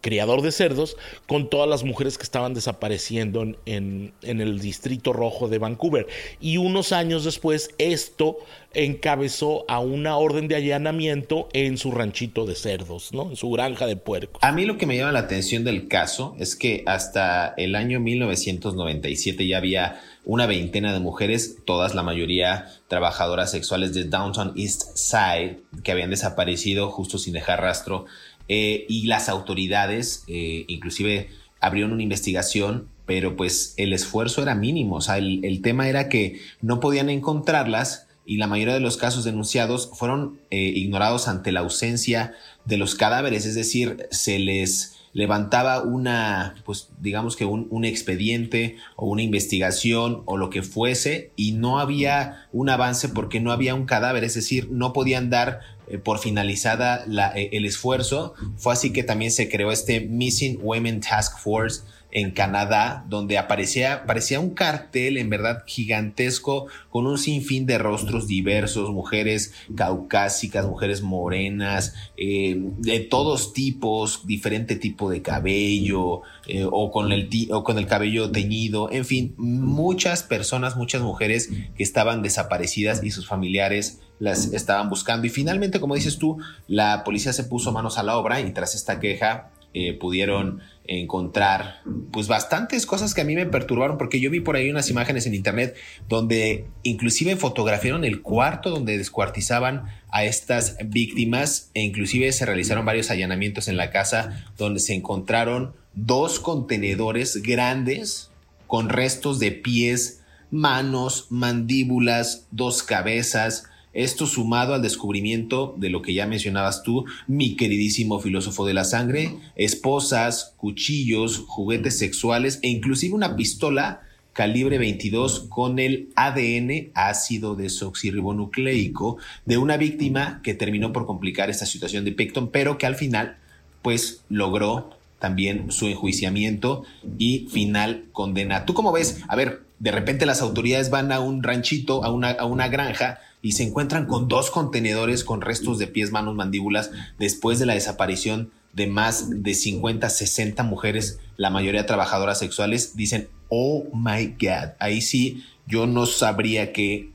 criador 0.00 0.42
de 0.42 0.52
cerdos 0.52 0.96
con 1.26 1.50
todas 1.50 1.68
las 1.68 1.84
mujeres 1.84 2.16
que 2.16 2.24
estaban 2.24 2.54
desapareciendo 2.54 3.42
en, 3.66 4.12
el 4.22 4.60
distrito 4.60 5.12
rojo 5.12 5.48
de 5.48 5.58
Vancouver. 5.58 6.06
Y 6.40 6.56
unos 6.56 6.92
años 6.92 7.24
después 7.24 7.70
esto 7.78 8.38
encabezó 8.74 9.64
a 9.68 9.80
una 9.80 10.16
orden 10.16 10.46
de 10.46 10.56
allanamiento 10.56 11.48
en 11.52 11.78
su 11.78 11.90
ranchito 11.90 12.46
de 12.46 12.54
cerdos, 12.54 13.12
¿no? 13.12 13.30
En 13.30 13.36
su 13.36 13.50
granja 13.50 13.86
de 13.86 13.96
puercos. 13.96 14.42
A 14.42 14.52
mí 14.52 14.64
lo 14.64 14.78
que 14.78 14.86
me 14.86 14.96
llama 14.96 15.12
la 15.12 15.20
atención 15.20 15.64
del 15.64 15.88
caso 15.88 16.36
es 16.38 16.54
que 16.54 16.82
hasta 16.86 17.54
el 17.56 17.74
año 17.74 17.98
1997 18.00 19.46
ya 19.46 19.58
había 19.58 20.00
una 20.24 20.44
veintena 20.44 20.92
de 20.92 21.00
mujeres, 21.00 21.56
todas 21.64 21.94
la 21.94 22.02
mayoría 22.02 22.66
trabajadoras 22.86 23.50
sexuales 23.50 23.94
de 23.94 24.04
Downtown 24.04 24.52
East 24.56 24.94
Side, 24.94 25.60
que 25.82 25.92
habían 25.92 26.10
desaparecido 26.10 26.90
justo 26.90 27.16
sin 27.16 27.32
dejar 27.32 27.62
rastro 27.62 28.04
eh, 28.48 28.86
y 28.88 29.06
las 29.06 29.28
autoridades 29.28 30.24
eh, 30.26 30.64
inclusive 30.68 31.28
abrieron 31.60 31.92
una 31.92 32.02
investigación, 32.02 32.88
pero 33.04 33.36
pues 33.36 33.74
el 33.76 33.92
esfuerzo 33.92 34.42
era 34.42 34.54
mínimo, 34.54 34.96
o 34.96 35.00
sea, 35.00 35.18
el, 35.18 35.60
tema 35.62 35.88
era 35.88 36.08
que 36.08 36.40
no 36.60 36.80
podían 36.80 37.10
encontrarlas 37.10 38.06
y 38.24 38.36
la 38.36 38.46
mayoría 38.46 38.74
de 38.74 38.80
los 38.80 38.96
casos 38.96 39.24
denunciados 39.24 39.90
fueron 39.94 40.38
eh, 40.50 40.58
ignorados 40.60 41.28
ante 41.28 41.52
la 41.52 41.60
ausencia 41.60 42.34
de 42.64 42.76
los 42.76 42.94
cadáveres, 42.94 43.46
es 43.46 43.54
decir, 43.54 44.06
se 44.10 44.38
les 44.38 44.94
levantaba 45.14 45.82
una, 45.82 46.54
pues 46.64 46.90
digamos 47.00 47.34
que 47.34 47.44
un, 47.44 47.66
un, 47.70 47.84
expediente 47.84 48.76
o 48.94 49.06
una 49.06 49.22
investigación 49.22 50.22
o 50.26 50.36
lo 50.36 50.50
que 50.50 50.62
fuese 50.62 51.32
y 51.34 51.52
no 51.52 51.80
había 51.80 52.46
un 52.52 52.68
avance 52.68 53.08
porque 53.08 53.40
no 53.40 53.50
había 53.50 53.74
un 53.74 53.86
cadáver, 53.86 54.22
es 54.22 54.34
decir, 54.34 54.68
no 54.70 54.92
podían 54.92 55.30
dar 55.30 55.60
eh, 55.90 55.98
por 55.98 56.18
finalizada 56.18 57.04
eh, 57.34 57.50
el 57.52 57.64
esfuerzo. 57.64 58.34
Fue 58.56 58.72
así 58.72 58.92
que 58.92 59.02
también 59.02 59.30
se 59.30 59.48
creó 59.48 59.72
este 59.72 60.00
Missing 60.00 60.60
Women 60.62 61.00
Task 61.00 61.38
Force 61.38 61.82
en 62.10 62.30
Canadá, 62.30 63.04
donde 63.08 63.36
aparecía, 63.36 64.04
parecía 64.06 64.40
un 64.40 64.50
cartel 64.50 65.18
en 65.18 65.28
verdad 65.28 65.64
gigantesco 65.66 66.66
con 66.90 67.06
un 67.06 67.18
sinfín 67.18 67.66
de 67.66 67.78
rostros 67.78 68.26
diversos, 68.26 68.90
mujeres 68.90 69.52
caucásicas, 69.76 70.66
mujeres 70.66 71.02
morenas, 71.02 71.94
eh, 72.16 72.56
de 72.78 73.00
todos 73.00 73.52
tipos, 73.52 74.26
diferente 74.26 74.76
tipo 74.76 75.10
de 75.10 75.20
cabello 75.22 76.22
o, 76.70 76.90
con 76.90 77.12
el, 77.12 77.28
o 77.50 77.62
con 77.62 77.78
el 77.78 77.86
cabello 77.86 78.30
teñido, 78.30 78.90
en 78.90 79.04
fin, 79.04 79.34
muchas 79.36 80.22
personas, 80.22 80.76
muchas 80.76 81.02
mujeres 81.02 81.50
que 81.76 81.82
estaban 81.82 82.22
desaparecidas 82.22 83.04
y 83.04 83.10
sus 83.10 83.26
familiares 83.26 84.00
las 84.18 84.52
estaban 84.52 84.88
buscando. 84.88 85.26
Y 85.26 85.30
finalmente, 85.30 85.80
como 85.80 85.94
dices 85.94 86.18
tú, 86.18 86.38
la 86.66 87.04
policía 87.04 87.32
se 87.32 87.44
puso 87.44 87.72
manos 87.72 87.98
a 87.98 88.02
la 88.02 88.16
obra 88.16 88.40
y 88.40 88.52
tras 88.52 88.74
esta 88.74 88.98
queja 88.98 89.50
eh, 89.78 89.94
pudieron 89.94 90.60
encontrar 90.88 91.82
pues 92.10 92.26
bastantes 92.26 92.84
cosas 92.84 93.14
que 93.14 93.20
a 93.20 93.24
mí 93.24 93.36
me 93.36 93.46
perturbaron 93.46 93.96
porque 93.96 94.18
yo 94.18 94.28
vi 94.28 94.40
por 94.40 94.56
ahí 94.56 94.70
unas 94.70 94.90
imágenes 94.90 95.26
en 95.26 95.34
internet 95.34 95.76
donde 96.08 96.64
inclusive 96.82 97.36
fotografiaron 97.36 98.04
el 98.04 98.22
cuarto 98.22 98.70
donde 98.70 98.98
descuartizaban 98.98 99.84
a 100.10 100.24
estas 100.24 100.76
víctimas 100.84 101.70
e 101.74 101.82
inclusive 101.82 102.32
se 102.32 102.44
realizaron 102.44 102.86
varios 102.86 103.10
allanamientos 103.12 103.68
en 103.68 103.76
la 103.76 103.90
casa 103.90 104.46
donde 104.56 104.80
se 104.80 104.94
encontraron 104.94 105.74
dos 105.94 106.40
contenedores 106.40 107.42
grandes 107.42 108.30
con 108.66 108.88
restos 108.88 109.38
de 109.38 109.52
pies, 109.52 110.22
manos, 110.50 111.26
mandíbulas, 111.30 112.46
dos 112.50 112.82
cabezas, 112.82 113.64
esto 113.92 114.26
sumado 114.26 114.74
al 114.74 114.82
descubrimiento 114.82 115.74
de 115.78 115.90
lo 115.90 116.02
que 116.02 116.14
ya 116.14 116.26
mencionabas 116.26 116.82
tú, 116.82 117.04
mi 117.26 117.56
queridísimo 117.56 118.20
filósofo 118.20 118.66
de 118.66 118.74
la 118.74 118.84
sangre, 118.84 119.36
esposas, 119.56 120.54
cuchillos, 120.56 121.44
juguetes 121.46 121.98
sexuales 121.98 122.60
e 122.62 122.68
inclusive 122.68 123.14
una 123.14 123.36
pistola 123.36 124.02
calibre 124.32 124.78
22 124.78 125.46
con 125.48 125.80
el 125.80 126.10
ADN 126.14 126.92
ácido 126.94 127.56
desoxirribonucleico 127.56 129.18
de 129.46 129.58
una 129.58 129.76
víctima 129.76 130.40
que 130.44 130.54
terminó 130.54 130.92
por 130.92 131.06
complicar 131.06 131.50
esta 131.50 131.66
situación 131.66 132.04
de 132.04 132.12
Picton, 132.12 132.50
pero 132.50 132.78
que 132.78 132.86
al 132.86 132.94
final 132.94 133.36
pues 133.82 134.22
logró 134.28 134.90
también 135.18 135.72
su 135.72 135.88
enjuiciamiento 135.88 136.84
y 137.18 137.48
final 137.50 138.04
condena. 138.12 138.64
¿Tú 138.64 138.74
cómo 138.74 138.92
ves? 138.92 139.22
A 139.26 139.34
ver, 139.34 139.62
de 139.80 139.90
repente 139.90 140.26
las 140.26 140.40
autoridades 140.40 140.90
van 140.90 141.10
a 141.10 141.20
un 141.20 141.42
ranchito, 141.42 142.04
a 142.04 142.12
una, 142.12 142.30
a 142.30 142.44
una 142.44 142.68
granja 142.68 143.18
y 143.42 143.52
se 143.52 143.62
encuentran 143.62 144.06
con 144.06 144.28
dos 144.28 144.50
contenedores 144.50 145.24
con 145.24 145.40
restos 145.40 145.78
de 145.78 145.86
pies, 145.86 146.10
manos, 146.10 146.34
mandíbulas 146.34 146.90
después 147.18 147.58
de 147.58 147.66
la 147.66 147.74
desaparición 147.74 148.50
de 148.72 148.86
más 148.86 149.42
de 149.42 149.54
50, 149.54 150.08
60 150.08 150.62
mujeres, 150.62 151.18
la 151.36 151.50
mayoría 151.50 151.86
trabajadoras 151.86 152.38
sexuales, 152.38 152.96
dicen, 152.96 153.28
oh 153.48 153.84
my 153.92 154.36
God, 154.40 154.72
ahí 154.78 155.00
sí 155.00 155.44
yo 155.66 155.86
no 155.86 156.06
sabría 156.06 156.72
qué, 156.72 157.10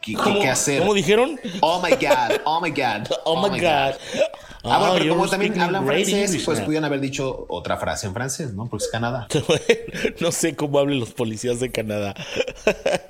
qué, 0.00 0.14
qué 0.40 0.48
hacer. 0.48 0.80
¿Cómo 0.80 0.94
dijeron? 0.94 1.38
Oh 1.60 1.82
my 1.82 1.90
God, 1.90 2.40
oh 2.44 2.60
my 2.60 2.70
God. 2.70 3.08
Oh, 3.24 3.48
my, 3.48 3.60
God. 3.60 3.94
Ah, 4.64 4.78
bueno, 4.78 4.94
pero 4.98 5.14
como 5.14 5.28
también 5.28 5.60
hablan 5.60 5.86
francés, 5.86 6.42
pues 6.44 6.60
pudieron 6.60 6.84
haber 6.84 7.00
dicho 7.00 7.46
otra 7.48 7.76
frase 7.76 8.06
en 8.06 8.14
francés, 8.14 8.54
¿no? 8.54 8.68
Porque 8.68 8.84
es 8.86 8.90
Canadá. 8.90 9.28
no 10.20 10.32
sé 10.32 10.56
cómo 10.56 10.78
hablan 10.78 11.00
los 11.00 11.12
policías 11.12 11.60
de 11.60 11.70
Canadá. 11.70 12.14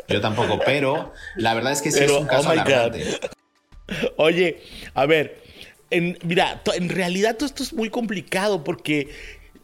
Yo 0.08 0.20
tampoco, 0.20 0.58
pero 0.64 1.12
la 1.36 1.54
verdad 1.54 1.72
es 1.72 1.82
que 1.82 1.90
sí 1.90 2.04
es 2.04 2.10
un 2.10 2.26
caso 2.26 2.50
oh 2.50 4.24
Oye, 4.24 4.60
a 4.94 5.06
ver, 5.06 5.42
en, 5.90 6.18
mira, 6.22 6.62
en 6.74 6.88
realidad 6.88 7.36
todo 7.36 7.46
esto 7.46 7.62
es 7.62 7.72
muy 7.72 7.88
complicado 7.88 8.62
porque 8.62 9.08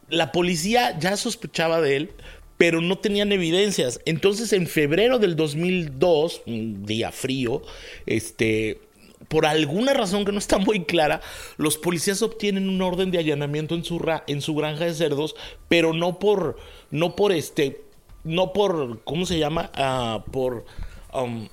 la 0.09 0.31
policía 0.31 0.97
ya 0.99 1.17
sospechaba 1.17 1.81
de 1.81 1.97
él, 1.97 2.11
pero 2.57 2.81
no 2.81 2.97
tenían 2.97 3.31
evidencias. 3.31 3.99
Entonces, 4.05 4.53
en 4.53 4.67
febrero 4.67 5.19
del 5.19 5.35
2002, 5.35 6.43
un 6.47 6.85
día 6.85 7.11
frío, 7.11 7.61
este, 8.05 8.79
por 9.27 9.45
alguna 9.45 9.93
razón 9.93 10.25
que 10.25 10.31
no 10.31 10.39
está 10.39 10.57
muy 10.57 10.85
clara, 10.85 11.21
los 11.57 11.77
policías 11.77 12.21
obtienen 12.21 12.69
un 12.69 12.81
orden 12.81 13.11
de 13.11 13.19
allanamiento 13.19 13.75
en 13.75 13.83
su, 13.83 14.03
en 14.27 14.41
su 14.41 14.55
granja 14.55 14.85
de 14.85 14.93
cerdos, 14.93 15.35
pero 15.67 15.93
no 15.93 16.19
por, 16.19 16.57
no 16.91 17.15
por 17.15 17.31
este, 17.31 17.81
no 18.23 18.53
por, 18.53 19.03
¿cómo 19.03 19.25
se 19.25 19.39
llama? 19.39 19.71
Ah, 19.75 20.23
por, 20.31 20.65
um, 21.13 21.47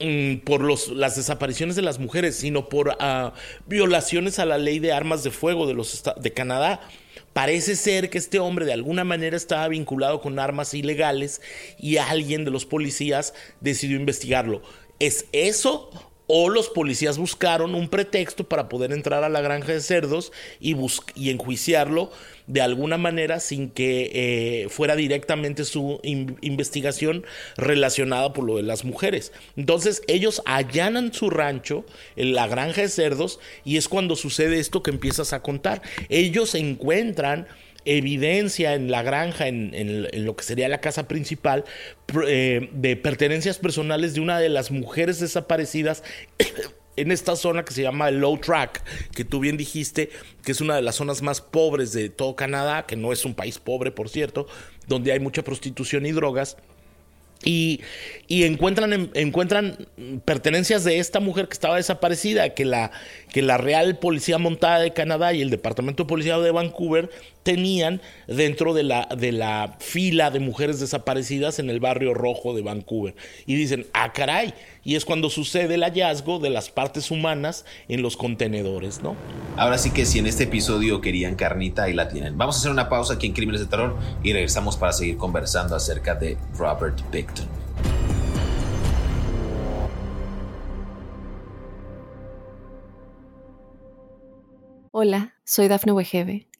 mm, 0.00 0.38
por 0.44 0.62
los, 0.62 0.88
las 0.88 1.16
desapariciones 1.16 1.76
de 1.76 1.82
las 1.82 1.98
mujeres, 1.98 2.36
sino 2.36 2.68
por 2.68 2.96
ah, 2.98 3.34
violaciones 3.66 4.38
a 4.38 4.46
la 4.46 4.58
ley 4.58 4.78
de 4.78 4.92
armas 4.92 5.22
de 5.22 5.30
fuego 5.30 5.66
de, 5.66 5.74
los, 5.74 6.02
de 6.16 6.32
Canadá. 6.32 6.80
Parece 7.32 7.76
ser 7.76 8.10
que 8.10 8.18
este 8.18 8.40
hombre 8.40 8.64
de 8.64 8.72
alguna 8.72 9.04
manera 9.04 9.36
estaba 9.36 9.68
vinculado 9.68 10.20
con 10.20 10.38
armas 10.38 10.74
ilegales 10.74 11.40
y 11.78 11.98
alguien 11.98 12.44
de 12.44 12.50
los 12.50 12.64
policías 12.64 13.32
decidió 13.60 13.96
investigarlo. 13.96 14.62
¿Es 14.98 15.26
eso 15.30 15.90
o 16.28 16.48
los 16.48 16.68
policías 16.68 17.18
buscaron 17.18 17.74
un 17.74 17.88
pretexto 17.88 18.44
para 18.44 18.68
poder 18.68 18.92
entrar 18.92 19.24
a 19.24 19.28
la 19.28 19.40
granja 19.40 19.72
de 19.72 19.80
cerdos 19.80 20.30
y, 20.60 20.76
y 21.16 21.30
enjuiciarlo 21.30 22.10
de 22.46 22.60
alguna 22.60 22.96
manera 22.98 23.40
sin 23.40 23.70
que 23.70 24.10
eh, 24.12 24.68
fuera 24.68 24.94
directamente 24.96 25.64
su 25.64 26.00
investigación 26.02 27.24
relacionada 27.56 28.32
por 28.32 28.44
lo 28.44 28.56
de 28.56 28.62
las 28.62 28.84
mujeres. 28.84 29.32
Entonces 29.56 30.02
ellos 30.06 30.42
allanan 30.44 31.12
su 31.12 31.30
rancho, 31.30 31.84
en 32.16 32.34
la 32.34 32.46
granja 32.46 32.82
de 32.82 32.88
cerdos, 32.88 33.40
y 33.64 33.76
es 33.76 33.88
cuando 33.88 34.16
sucede 34.16 34.58
esto 34.58 34.82
que 34.82 34.90
empiezas 34.90 35.32
a 35.32 35.42
contar. 35.42 35.82
Ellos 36.08 36.54
encuentran 36.54 37.46
evidencia 37.84 38.74
en 38.74 38.90
la 38.90 39.02
granja, 39.02 39.48
en, 39.48 40.24
lo 40.24 40.36
que 40.36 40.44
sería 40.44 40.68
la 40.68 40.80
casa 40.80 41.08
principal, 41.08 41.64
eh, 42.26 42.68
de 42.72 42.96
pertenencias 42.96 43.58
personales 43.58 44.14
de 44.14 44.20
una 44.20 44.38
de 44.38 44.48
las 44.48 44.70
mujeres 44.70 45.20
desaparecidas. 45.20 46.02
en 46.96 47.12
esta 47.12 47.36
zona 47.36 47.64
que 47.64 47.72
se 47.72 47.82
llama 47.82 48.10
Low 48.10 48.38
Track, 48.38 48.82
que 49.14 49.24
tú 49.24 49.38
bien 49.38 49.56
dijiste, 49.56 50.10
que 50.42 50.50
es 50.50 50.60
una 50.60 50.74
de 50.74 50.82
las 50.82 50.96
zonas 50.96 51.22
más 51.22 51.40
pobres 51.40 51.92
de 51.92 52.08
todo 52.08 52.34
Canadá, 52.34 52.86
que 52.86 52.96
no 52.96 53.12
es 53.12 53.24
un 53.24 53.34
país 53.34 53.58
pobre, 53.58 53.92
por 53.92 54.08
cierto, 54.08 54.48
donde 54.88 55.12
hay 55.12 55.20
mucha 55.20 55.42
prostitución 55.42 56.06
y 56.06 56.12
drogas. 56.12 56.56
Y, 57.44 57.80
encuentran, 58.28 59.10
encuentran 59.14 59.86
pertenencias 60.24 60.82
de 60.82 60.98
esta 60.98 61.20
mujer 61.20 61.46
que 61.46 61.54
estaba 61.54 61.76
desaparecida, 61.76 62.52
que 62.54 62.64
la, 62.64 62.90
que 63.32 63.42
la 63.42 63.58
Real 63.58 63.98
Policía 63.98 64.38
Montada 64.38 64.80
de 64.80 64.92
Canadá 64.92 65.32
y 65.32 65.40
el 65.40 65.50
Departamento 65.50 66.02
de 66.02 66.08
Policía 66.08 66.38
de 66.38 66.50
Vancouver 66.50 67.10
tenían 67.42 68.00
dentro 68.26 68.74
de 68.74 68.82
la, 68.82 69.08
de 69.16 69.32
la 69.32 69.76
fila 69.80 70.30
de 70.30 70.40
mujeres 70.40 70.80
desaparecidas 70.80 71.58
en 71.58 71.70
el 71.70 71.80
barrio 71.80 72.14
rojo 72.14 72.54
de 72.54 72.62
Vancouver. 72.62 73.14
Y 73.46 73.54
dicen, 73.56 73.86
ah, 73.92 74.12
caray, 74.12 74.54
y 74.84 74.96
es 74.96 75.04
cuando 75.04 75.30
sucede 75.30 75.74
el 75.74 75.82
hallazgo 75.82 76.38
de 76.38 76.50
las 76.50 76.70
partes 76.70 77.10
humanas 77.10 77.64
en 77.88 78.02
los 78.02 78.16
contenedores, 78.16 79.02
¿no? 79.02 79.16
Ahora 79.56 79.78
sí 79.78 79.90
que 79.90 80.06
si 80.06 80.18
en 80.18 80.26
este 80.26 80.44
episodio 80.44 81.00
querían 81.00 81.34
carnita, 81.34 81.84
ahí 81.84 81.94
la 81.94 82.08
tienen. 82.08 82.36
Vamos 82.38 82.56
a 82.56 82.58
hacer 82.60 82.70
una 82.70 82.88
pausa 82.88 83.14
aquí 83.14 83.26
en 83.26 83.32
Crímenes 83.32 83.60
de 83.60 83.66
Terror 83.66 83.96
y 84.22 84.32
regresamos 84.32 84.76
para 84.76 84.92
seguir 84.92 85.16
conversando 85.16 85.74
acerca 85.76 86.14
de 86.14 86.36
Robert 86.56 87.00
Picton. 87.10 87.46
Hola, 94.90 95.34
soy 95.44 95.68
Dafne 95.68 95.92
Wegebe 95.92 96.47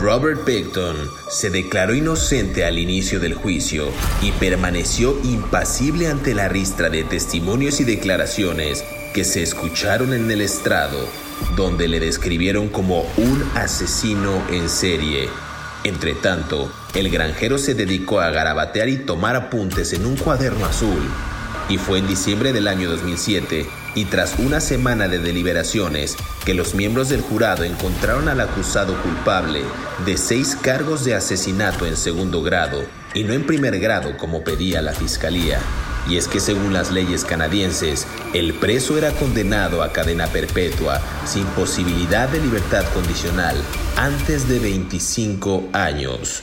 Robert 0.00 0.44
Picton 0.44 0.96
se 1.28 1.50
declaró 1.50 1.94
inocente 1.94 2.64
al 2.64 2.78
inicio 2.78 3.20
del 3.20 3.34
juicio 3.34 3.88
y 4.22 4.32
permaneció 4.32 5.18
impasible 5.24 6.08
ante 6.08 6.34
la 6.34 6.48
ristra 6.48 6.88
de 6.88 7.04
testimonios 7.04 7.80
y 7.80 7.84
declaraciones 7.84 8.82
que 9.12 9.24
se 9.24 9.42
escucharon 9.42 10.14
en 10.14 10.30
el 10.30 10.40
estrado, 10.40 11.06
donde 11.54 11.86
le 11.86 12.00
describieron 12.00 12.68
como 12.68 13.02
un 13.18 13.44
asesino 13.54 14.42
en 14.50 14.70
serie. 14.70 15.28
Entre 15.84 16.14
tanto, 16.14 16.72
el 16.94 17.10
granjero 17.10 17.58
se 17.58 17.74
dedicó 17.74 18.20
a 18.20 18.30
garabatear 18.30 18.88
y 18.88 18.96
tomar 18.96 19.36
apuntes 19.36 19.92
en 19.92 20.06
un 20.06 20.16
cuaderno 20.16 20.64
azul. 20.64 21.02
Y 21.68 21.76
fue 21.76 21.98
en 21.98 22.06
diciembre 22.06 22.54
del 22.54 22.68
año 22.68 22.88
2007 22.90 23.66
y 23.94 24.04
tras 24.06 24.38
una 24.38 24.60
semana 24.60 25.08
de 25.08 25.18
deliberaciones 25.18 26.16
que 26.44 26.54
los 26.54 26.74
miembros 26.74 27.08
del 27.08 27.20
jurado 27.20 27.64
encontraron 27.64 28.28
al 28.28 28.40
acusado 28.40 29.00
culpable 29.02 29.62
de 30.04 30.16
seis 30.16 30.56
cargos 30.60 31.04
de 31.04 31.14
asesinato 31.14 31.86
en 31.86 31.96
segundo 31.96 32.42
grado 32.42 32.84
y 33.14 33.24
no 33.24 33.32
en 33.32 33.46
primer 33.46 33.78
grado 33.80 34.16
como 34.16 34.44
pedía 34.44 34.82
la 34.82 34.92
fiscalía. 34.92 35.58
Y 36.08 36.16
es 36.16 36.28
que 36.28 36.40
según 36.40 36.72
las 36.72 36.90
leyes 36.90 37.24
canadienses, 37.24 38.06
el 38.32 38.54
preso 38.54 38.96
era 38.96 39.10
condenado 39.12 39.82
a 39.82 39.92
cadena 39.92 40.26
perpetua 40.28 41.00
sin 41.26 41.44
posibilidad 41.46 42.28
de 42.28 42.40
libertad 42.40 42.84
condicional 42.94 43.56
antes 43.96 44.48
de 44.48 44.58
25 44.60 45.68
años. 45.72 46.42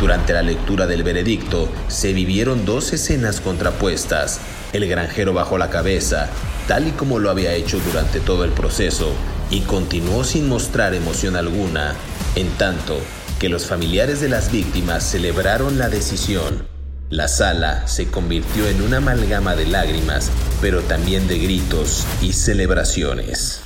Durante 0.00 0.32
la 0.32 0.42
lectura 0.42 0.86
del 0.86 1.02
veredicto 1.02 1.68
se 1.88 2.12
vivieron 2.14 2.64
dos 2.64 2.92
escenas 2.92 3.40
contrapuestas 3.40 4.40
el 4.72 4.88
granjero 4.88 5.32
bajó 5.32 5.58
la 5.58 5.70
cabeza, 5.70 6.28
tal 6.68 6.88
y 6.88 6.90
como 6.92 7.18
lo 7.18 7.30
había 7.30 7.54
hecho 7.54 7.78
durante 7.80 8.20
todo 8.20 8.44
el 8.44 8.52
proceso, 8.52 9.12
y 9.50 9.60
continuó 9.60 10.24
sin 10.24 10.48
mostrar 10.48 10.94
emoción 10.94 11.36
alguna, 11.36 11.94
en 12.36 12.48
tanto 12.52 12.98
que 13.38 13.48
los 13.48 13.66
familiares 13.66 14.20
de 14.20 14.28
las 14.28 14.52
víctimas 14.52 15.02
celebraron 15.02 15.78
la 15.78 15.88
decisión. 15.88 16.68
La 17.08 17.26
sala 17.26 17.88
se 17.88 18.08
convirtió 18.08 18.68
en 18.68 18.82
una 18.82 18.98
amalgama 18.98 19.56
de 19.56 19.66
lágrimas, 19.66 20.30
pero 20.60 20.82
también 20.82 21.26
de 21.26 21.38
gritos 21.38 22.06
y 22.20 22.32
celebraciones. 22.32 23.62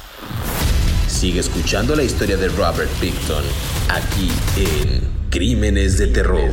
Sigue 1.08 1.40
escuchando 1.40 1.94
la 1.94 2.04
historia 2.04 2.36
de 2.38 2.48
Robert 2.48 2.90
Picton 3.00 3.44
aquí 3.88 4.30
en 4.56 5.00
Crímenes 5.30 5.98
de 5.98 6.06
Terror. 6.06 6.50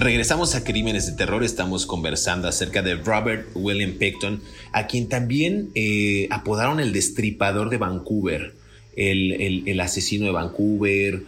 Regresamos 0.00 0.54
a 0.54 0.64
Crímenes 0.64 1.04
de 1.04 1.12
Terror, 1.12 1.44
estamos 1.44 1.84
conversando 1.84 2.48
acerca 2.48 2.80
de 2.80 2.94
Robert 2.94 3.48
William 3.52 3.98
Picton, 3.98 4.40
a 4.72 4.86
quien 4.86 5.10
también 5.10 5.72
eh, 5.74 6.26
apodaron 6.30 6.80
el 6.80 6.94
destripador 6.94 7.68
de 7.68 7.76
Vancouver, 7.76 8.54
el, 8.96 9.78
asesino 9.78 10.24
de 10.24 10.32
Vancouver, 10.32 11.24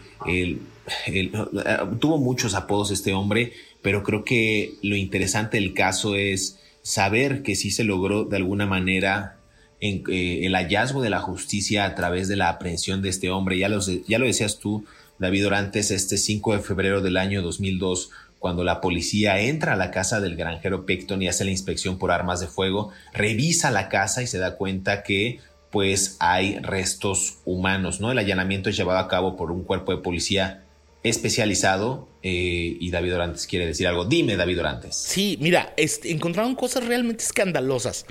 tuvo 1.99 2.17
muchos 2.17 2.55
apodos 2.55 2.89
este 2.89 3.13
hombre, 3.13 3.53
pero 3.83 4.01
creo 4.01 4.23
que 4.23 4.73
lo 4.81 4.95
interesante 4.95 5.57
del 5.57 5.75
caso 5.75 6.15
es 6.15 6.57
saber 6.81 7.43
que 7.43 7.53
sí 7.53 7.69
se 7.69 7.83
logró 7.83 8.23
de 8.23 8.37
alguna 8.37 8.65
manera 8.65 9.37
eh, 9.81 10.01
el 10.47 10.55
hallazgo 10.55 11.03
de 11.03 11.11
la 11.11 11.19
justicia 11.19 11.85
a 11.85 11.93
través 11.93 12.27
de 12.27 12.37
la 12.37 12.49
aprehensión 12.49 13.03
de 13.03 13.09
este 13.09 13.29
hombre. 13.29 13.59
Ya, 13.59 13.69
ya 14.07 14.17
lo 14.17 14.25
decías 14.25 14.57
tú, 14.57 14.83
David 15.19 15.45
Orantes, 15.45 15.91
este 15.91 16.17
5 16.17 16.55
de 16.55 16.63
febrero 16.63 17.01
del 17.01 17.17
año 17.17 17.43
2002 17.43 18.09
cuando 18.43 18.65
la 18.65 18.81
policía 18.81 19.39
entra 19.39 19.71
a 19.71 19.75
la 19.77 19.89
casa 19.89 20.19
del 20.19 20.35
granjero 20.35 20.85
Picton 20.85 21.21
y 21.21 21.29
hace 21.29 21.45
la 21.45 21.51
inspección 21.51 21.97
por 21.97 22.11
armas 22.11 22.41
de 22.41 22.47
fuego, 22.47 22.91
revisa 23.13 23.71
la 23.71 23.87
casa 23.87 24.21
y 24.21 24.27
se 24.27 24.37
da 24.37 24.57
cuenta 24.57 25.01
que 25.01 25.39
pues 25.71 26.17
hay 26.19 26.59
restos 26.59 27.37
humanos, 27.45 28.01
¿no? 28.01 28.11
El 28.11 28.17
allanamiento 28.17 28.69
es 28.69 28.75
llevado 28.75 28.99
a 28.99 29.07
cabo 29.07 29.37
por 29.37 29.49
un 29.49 29.63
cuerpo 29.63 29.95
de 29.95 30.01
policía 30.01 30.65
especializado 31.03 32.09
eh, 32.21 32.75
y 32.81 32.91
David 32.91 33.15
Orantes 33.15 33.47
quiere 33.47 33.65
decir 33.65 33.87
algo. 33.87 34.03
Dime, 34.03 34.35
David 34.35 34.59
Orantes. 34.59 34.97
Sí, 34.97 35.37
mira, 35.39 35.73
encontraron 35.77 36.55
cosas 36.55 36.85
realmente 36.85 37.23
escandalosas. 37.23 38.05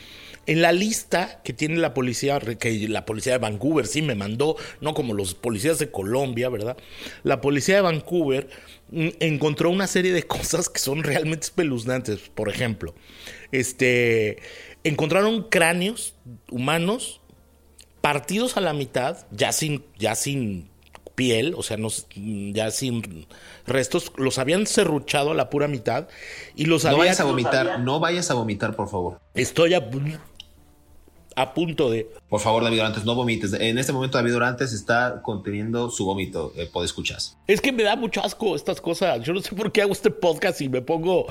En 0.46 0.60
la 0.60 0.72
lista 0.72 1.40
que 1.44 1.52
tiene 1.52 1.76
la 1.76 1.94
policía, 1.94 2.40
que 2.40 2.88
la 2.88 3.04
policía 3.04 3.34
de 3.34 3.38
Vancouver 3.38 3.86
sí 3.86 4.02
me 4.02 4.14
mandó, 4.14 4.56
no 4.80 4.92
como 4.92 5.14
los 5.14 5.34
policías 5.34 5.78
de 5.78 5.90
Colombia, 5.90 6.48
¿verdad? 6.48 6.76
La 7.22 7.40
policía 7.40 7.76
de 7.76 7.82
Vancouver 7.82 8.48
encontró 8.90 9.70
una 9.70 9.86
serie 9.86 10.12
de 10.12 10.22
cosas 10.26 10.68
que 10.68 10.80
son 10.80 11.04
realmente 11.04 11.44
espeluznantes. 11.44 12.30
Por 12.34 12.48
ejemplo, 12.48 12.94
este, 13.52 14.38
encontraron 14.84 15.44
cráneos 15.44 16.14
humanos 16.50 17.20
partidos 18.00 18.56
a 18.56 18.60
la 18.60 18.72
mitad, 18.72 19.26
ya 19.30 19.52
sin, 19.52 19.84
ya 19.96 20.16
sin 20.16 20.72
piel, 21.14 21.54
o 21.56 21.62
sea, 21.62 21.76
no, 21.76 21.88
ya 22.52 22.70
sin 22.70 23.26
restos, 23.66 24.12
los 24.16 24.38
habían 24.38 24.66
serruchado 24.66 25.30
a 25.30 25.34
la 25.34 25.50
pura 25.50 25.68
mitad 25.68 26.08
y 26.56 26.64
los 26.64 26.84
No 26.84 26.96
vayas 26.96 27.20
a 27.20 27.24
vomitar, 27.24 27.80
no 27.80 28.00
vayas 28.00 28.30
a 28.30 28.34
vomitar, 28.34 28.74
por 28.74 28.88
favor. 28.88 29.20
Estoy 29.34 29.74
a 29.74 29.90
a 31.36 31.54
punto 31.54 31.90
de. 31.90 32.10
Por 32.28 32.40
favor, 32.40 32.64
David 32.64 32.80
Orantes, 32.80 33.04
no 33.04 33.14
vomites. 33.14 33.52
En 33.52 33.78
este 33.78 33.92
momento, 33.92 34.18
David 34.18 34.36
Orantes 34.36 34.72
está 34.72 35.22
conteniendo 35.22 35.90
su 35.90 36.04
vómito. 36.04 36.52
Eh, 36.56 36.70
escuchas. 36.84 37.36
Es 37.46 37.60
que 37.60 37.72
me 37.72 37.82
da 37.82 37.96
mucho 37.96 38.22
asco 38.22 38.56
estas 38.56 38.80
cosas. 38.80 39.22
Yo 39.24 39.32
no 39.32 39.40
sé 39.40 39.54
por 39.54 39.72
qué 39.72 39.82
hago 39.82 39.92
este 39.92 40.10
podcast 40.10 40.60
y 40.60 40.68
me 40.68 40.82
pongo. 40.82 41.26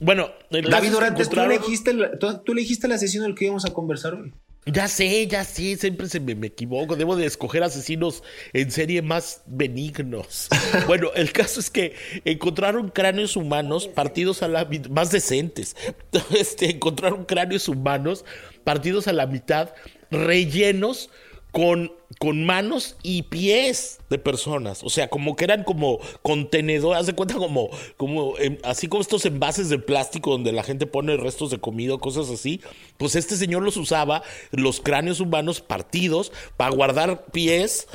Bueno, 0.00 0.30
David 0.50 0.96
Orantes, 0.96 1.28
¿tú, 1.28 1.40
elegiste 1.40 1.94
la, 1.94 2.18
tú, 2.18 2.52
elegiste 2.52 2.88
la 2.88 2.98
sesión 2.98 3.24
en 3.24 3.30
la 3.30 3.36
que 3.36 3.44
íbamos 3.44 3.64
a 3.64 3.72
conversar 3.72 4.14
hoy. 4.14 4.32
Ya 4.64 4.86
sé, 4.86 5.26
ya 5.26 5.42
sé, 5.44 5.76
siempre 5.76 6.08
se 6.08 6.20
me, 6.20 6.32
equivoco. 6.46 6.94
Debo 6.94 7.16
de 7.16 7.26
escoger 7.26 7.64
asesinos 7.64 8.22
en 8.52 8.70
serie 8.70 9.02
más 9.02 9.42
benignos. 9.46 10.48
bueno, 10.86 11.10
el 11.16 11.32
caso 11.32 11.58
es 11.58 11.68
que 11.68 11.94
encontraron 12.24 12.88
cráneos 12.90 13.36
humanos 13.36 13.88
partidos 13.88 14.42
a 14.42 14.48
la 14.48 14.68
más 14.90 15.10
decentes. 15.10 15.76
Este, 16.30 16.70
encontraron 16.70 17.24
cráneos 17.24 17.68
humanos 17.68 18.24
partidos 18.64 19.08
a 19.08 19.12
la 19.12 19.26
mitad, 19.26 19.70
rellenos 20.10 21.10
con, 21.52 21.92
con 22.18 22.44
manos 22.44 22.96
y 23.02 23.22
pies 23.22 24.00
de 24.10 24.18
personas. 24.18 24.82
O 24.82 24.90
sea, 24.90 25.08
como 25.08 25.36
que 25.36 25.44
eran 25.44 25.64
como 25.64 26.00
contenedores, 26.22 27.00
haz 27.00 27.06
de 27.06 27.14
cuenta 27.14 27.34
como, 27.34 27.68
como 27.96 28.34
así 28.64 28.88
como 28.88 29.02
estos 29.02 29.24
envases 29.26 29.68
de 29.68 29.78
plástico 29.78 30.30
donde 30.30 30.52
la 30.52 30.62
gente 30.62 30.86
pone 30.86 31.16
restos 31.16 31.50
de 31.50 31.58
comida 31.58 31.96
cosas 31.98 32.30
así. 32.30 32.60
Pues 32.96 33.14
este 33.14 33.36
señor 33.36 33.62
los 33.62 33.76
usaba, 33.76 34.22
los 34.50 34.80
cráneos 34.80 35.20
humanos 35.20 35.60
partidos, 35.60 36.32
para 36.56 36.74
guardar 36.74 37.26
pies 37.26 37.86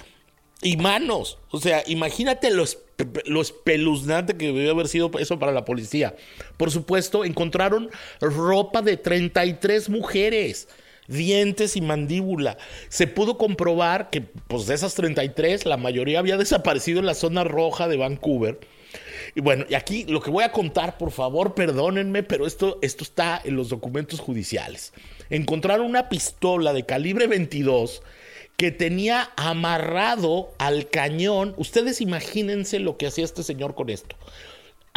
y 0.67 0.75
manos. 0.75 1.37
O 1.51 1.59
sea, 1.59 1.81
imagínate 1.87 2.51
los 2.51 2.79
lo 3.25 3.41
espeluznante 3.41 4.35
que 4.37 4.47
debe 4.47 4.71
haber 4.71 4.87
sido 4.87 5.11
eso 5.19 5.39
para 5.39 5.51
la 5.51 5.65
policía. 5.65 6.15
Por 6.57 6.71
supuesto, 6.71 7.23
encontraron 7.23 7.89
ropa 8.19 8.81
de 8.81 8.97
33 8.97 9.89
mujeres 9.89 10.67
dientes 11.07 11.77
y 11.77 11.81
mandíbula. 11.81 12.57
Se 12.89 13.07
pudo 13.07 13.37
comprobar 13.37 14.09
que 14.09 14.21
pues 14.21 14.65
de 14.65 14.75
esas 14.75 14.95
33 14.95 15.65
la 15.65 15.77
mayoría 15.77 16.19
había 16.19 16.37
desaparecido 16.37 16.99
en 16.99 17.05
la 17.05 17.13
zona 17.13 17.45
roja 17.45 17.87
de 17.87 17.97
Vancouver. 17.97 18.59
Y 19.35 19.41
bueno, 19.41 19.65
y 19.69 19.75
aquí 19.75 20.03
lo 20.05 20.21
que 20.21 20.31
voy 20.31 20.43
a 20.43 20.51
contar, 20.51 20.97
por 20.97 21.11
favor, 21.11 21.53
perdónenme, 21.53 22.23
pero 22.23 22.45
esto, 22.45 22.79
esto 22.81 23.03
está 23.05 23.39
en 23.43 23.55
los 23.55 23.69
documentos 23.69 24.19
judiciales. 24.19 24.91
Encontraron 25.29 25.85
una 25.85 26.09
pistola 26.09 26.73
de 26.73 26.85
calibre 26.85 27.27
22 27.27 28.01
que 28.57 28.71
tenía 28.71 29.29
amarrado 29.37 30.49
al 30.57 30.89
cañón. 30.89 31.53
Ustedes 31.57 32.01
imagínense 32.01 32.79
lo 32.79 32.97
que 32.97 33.07
hacía 33.07 33.23
este 33.23 33.43
señor 33.43 33.75
con 33.75 33.89
esto 33.89 34.15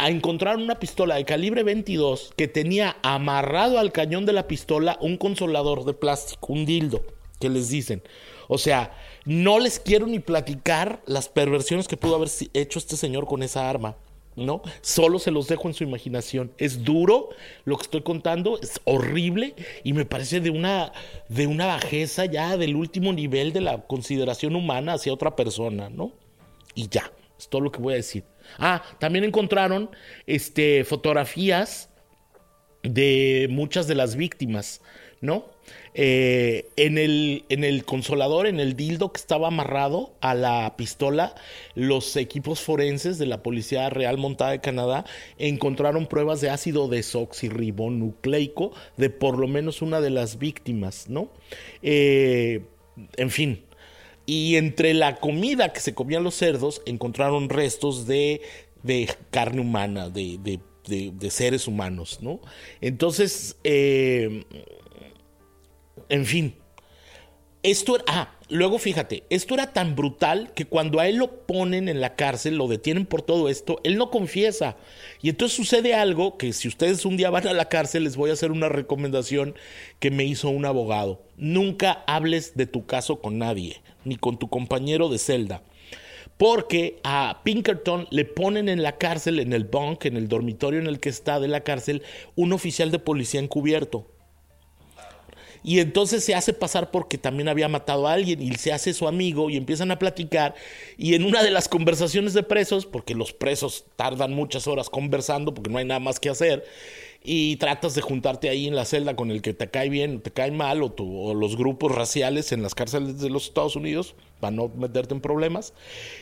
a 0.01 0.09
encontrar 0.09 0.57
una 0.57 0.79
pistola 0.79 1.13
de 1.13 1.25
calibre 1.25 1.61
22 1.61 2.33
que 2.35 2.47
tenía 2.47 2.97
amarrado 3.03 3.77
al 3.77 3.91
cañón 3.91 4.25
de 4.25 4.33
la 4.33 4.47
pistola 4.47 4.97
un 4.99 5.15
consolador 5.15 5.85
de 5.85 5.93
plástico, 5.93 6.53
un 6.53 6.65
dildo, 6.65 7.03
que 7.39 7.49
les 7.49 7.69
dicen. 7.69 8.01
O 8.47 8.57
sea, 8.57 8.97
no 9.25 9.59
les 9.59 9.79
quiero 9.79 10.07
ni 10.07 10.17
platicar 10.17 11.03
las 11.05 11.29
perversiones 11.29 11.87
que 11.87 11.97
pudo 11.97 12.15
haber 12.15 12.29
hecho 12.55 12.79
este 12.79 12.97
señor 12.97 13.27
con 13.27 13.43
esa 13.43 13.69
arma. 13.69 13.95
¿No? 14.41 14.61
Solo 14.81 15.19
se 15.19 15.31
los 15.31 15.47
dejo 15.47 15.67
en 15.67 15.73
su 15.73 15.83
imaginación. 15.83 16.51
Es 16.57 16.83
duro 16.83 17.29
lo 17.65 17.77
que 17.77 17.83
estoy 17.83 18.01
contando, 18.01 18.59
es 18.61 18.81
horrible 18.83 19.55
y 19.83 19.93
me 19.93 20.05
parece 20.05 20.39
de 20.39 20.49
una, 20.49 20.91
de 21.29 21.47
una 21.47 21.67
bajeza 21.67 22.25
ya 22.25 22.57
del 22.57 22.75
último 22.75 23.13
nivel 23.13 23.53
de 23.53 23.61
la 23.61 23.81
consideración 23.81 24.55
humana 24.55 24.93
hacia 24.93 25.13
otra 25.13 25.35
persona, 25.35 25.89
¿no? 25.89 26.13
Y 26.75 26.87
ya, 26.89 27.11
es 27.37 27.49
todo 27.49 27.61
lo 27.61 27.71
que 27.71 27.81
voy 27.81 27.93
a 27.93 27.97
decir. 27.97 28.23
Ah, 28.57 28.83
también 28.99 29.23
encontraron 29.23 29.89
este, 30.25 30.83
fotografías 30.83 31.89
de 32.83 33.47
muchas 33.49 33.87
de 33.87 33.95
las 33.95 34.15
víctimas, 34.15 34.81
¿no? 35.21 35.45
Eh, 35.93 36.69
en, 36.77 36.97
el, 36.97 37.43
en 37.49 37.65
el 37.65 37.83
consolador, 37.83 38.47
en 38.47 38.61
el 38.61 38.77
dildo 38.77 39.11
que 39.11 39.19
estaba 39.19 39.49
amarrado 39.49 40.13
a 40.21 40.33
la 40.33 40.75
pistola, 40.77 41.35
los 41.75 42.15
equipos 42.15 42.61
forenses 42.61 43.17
de 43.17 43.25
la 43.25 43.43
Policía 43.43 43.89
Real 43.89 44.17
Montada 44.17 44.51
de 44.51 44.61
Canadá 44.61 45.05
encontraron 45.37 46.07
pruebas 46.07 46.39
de 46.39 46.49
ácido 46.49 46.87
desoxirribonucleico 46.87 48.71
de 48.95 49.09
por 49.09 49.37
lo 49.37 49.47
menos 49.47 49.81
una 49.81 49.99
de 49.99 50.11
las 50.11 50.37
víctimas, 50.37 51.09
¿no? 51.09 51.29
Eh, 51.81 52.61
en 53.17 53.29
fin, 53.29 53.63
y 54.25 54.55
entre 54.55 54.93
la 54.93 55.17
comida 55.17 55.73
que 55.73 55.81
se 55.81 55.93
comían 55.93 56.23
los 56.23 56.35
cerdos 56.35 56.81
encontraron 56.85 57.49
restos 57.49 58.07
de, 58.07 58.41
carne 59.29 59.59
humana, 59.59 60.09
de, 60.09 60.59
seres 61.29 61.67
humanos, 61.67 62.19
¿no? 62.21 62.39
Entonces, 62.79 63.57
eh, 63.65 64.45
en 66.11 66.25
fin, 66.25 66.55
esto. 67.63 67.97
Ah, 68.05 68.35
luego 68.49 68.79
fíjate, 68.79 69.23
esto 69.29 69.53
era 69.53 69.71
tan 69.71 69.95
brutal 69.95 70.51
que 70.53 70.65
cuando 70.65 70.99
a 70.99 71.07
él 71.07 71.15
lo 71.15 71.45
ponen 71.45 71.87
en 71.87 72.01
la 72.01 72.15
cárcel, 72.17 72.57
lo 72.57 72.67
detienen 72.67 73.05
por 73.05 73.21
todo 73.21 73.47
esto, 73.47 73.79
él 73.85 73.97
no 73.97 74.11
confiesa. 74.11 74.75
Y 75.21 75.29
entonces 75.29 75.55
sucede 75.55 75.93
algo 75.93 76.37
que 76.37 76.51
si 76.51 76.67
ustedes 76.67 77.05
un 77.05 77.15
día 77.15 77.29
van 77.29 77.47
a 77.47 77.53
la 77.53 77.69
cárcel, 77.69 78.03
les 78.03 78.17
voy 78.17 78.29
a 78.29 78.33
hacer 78.33 78.51
una 78.51 78.67
recomendación 78.67 79.55
que 79.99 80.11
me 80.11 80.25
hizo 80.25 80.49
un 80.49 80.65
abogado. 80.65 81.23
Nunca 81.37 82.03
hables 82.07 82.57
de 82.57 82.67
tu 82.67 82.85
caso 82.85 83.21
con 83.21 83.37
nadie, 83.37 83.81
ni 84.03 84.17
con 84.17 84.37
tu 84.37 84.49
compañero 84.49 85.07
de 85.07 85.17
celda. 85.17 85.63
Porque 86.37 86.99
a 87.05 87.39
Pinkerton 87.45 88.07
le 88.09 88.25
ponen 88.25 88.67
en 88.67 88.83
la 88.83 88.97
cárcel, 88.97 89.39
en 89.39 89.53
el 89.53 89.63
bunk, 89.63 90.05
en 90.05 90.17
el 90.17 90.27
dormitorio 90.27 90.81
en 90.81 90.87
el 90.87 90.99
que 90.99 91.09
está 91.09 91.39
de 91.39 91.47
la 91.47 91.61
cárcel, 91.61 92.03
un 92.35 92.51
oficial 92.51 92.91
de 92.91 92.99
policía 92.99 93.39
encubierto 93.39 94.07
y 95.63 95.79
entonces 95.79 96.23
se 96.23 96.35
hace 96.35 96.53
pasar 96.53 96.91
porque 96.91 97.17
también 97.17 97.47
había 97.47 97.67
matado 97.67 98.07
a 98.07 98.13
alguien 98.13 98.41
y 98.41 98.53
se 98.55 98.73
hace 98.73 98.93
su 98.93 99.07
amigo 99.07 99.49
y 99.49 99.57
empiezan 99.57 99.91
a 99.91 99.99
platicar 99.99 100.55
y 100.97 101.13
en 101.13 101.23
una 101.23 101.43
de 101.43 101.51
las 101.51 101.67
conversaciones 101.67 102.33
de 102.33 102.43
presos, 102.43 102.85
porque 102.85 103.15
los 103.15 103.33
presos 103.33 103.85
tardan 103.95 104.33
muchas 104.33 104.67
horas 104.67 104.89
conversando 104.89 105.53
porque 105.53 105.69
no 105.69 105.77
hay 105.77 105.85
nada 105.85 105.99
más 105.99 106.19
que 106.19 106.29
hacer, 106.29 106.65
y 107.23 107.57
tratas 107.57 107.93
de 107.93 108.01
juntarte 108.01 108.49
ahí 108.49 108.67
en 108.67 108.75
la 108.75 108.85
celda 108.85 109.15
con 109.15 109.29
el 109.29 109.41
que 109.41 109.53
te 109.53 109.69
cae 109.69 109.89
bien, 109.89 110.21
te 110.21 110.31
cae 110.31 110.51
mal, 110.51 110.81
o, 110.81 110.93
o 110.97 111.33
los 111.33 111.55
grupos 111.55 111.93
raciales 111.93 112.51
en 112.51 112.63
las 112.63 112.73
cárceles 112.73 113.19
de 113.19 113.29
los 113.29 113.45
Estados 113.45 113.75
Unidos, 113.75 114.15
para 114.39 114.51
no 114.51 114.69
meterte 114.69 115.13
en 115.13 115.21
problemas, 115.21 115.73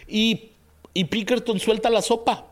y, 0.08 0.50
y 0.94 1.06
Pinkerton 1.06 1.60
suelta 1.60 1.90
la 1.90 2.02
sopa. 2.02 2.52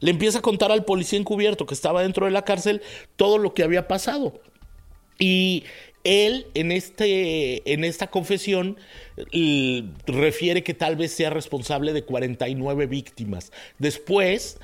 Le 0.00 0.12
empieza 0.12 0.38
a 0.38 0.42
contar 0.42 0.70
al 0.70 0.84
policía 0.84 1.18
encubierto 1.18 1.66
que 1.66 1.74
estaba 1.74 2.02
dentro 2.02 2.26
de 2.26 2.30
la 2.30 2.44
cárcel 2.44 2.82
todo 3.16 3.38
lo 3.38 3.52
que 3.52 3.64
había 3.64 3.88
pasado. 3.88 4.40
Y 5.18 5.64
él 6.08 6.46
en, 6.54 6.72
este, 6.72 7.72
en 7.72 7.84
esta 7.84 8.06
confesión 8.06 8.78
refiere 10.06 10.62
que 10.62 10.74
tal 10.74 10.96
vez 10.96 11.12
sea 11.12 11.30
responsable 11.30 11.92
de 11.92 12.04
49 12.04 12.86
víctimas. 12.86 13.52
Después 13.78 14.58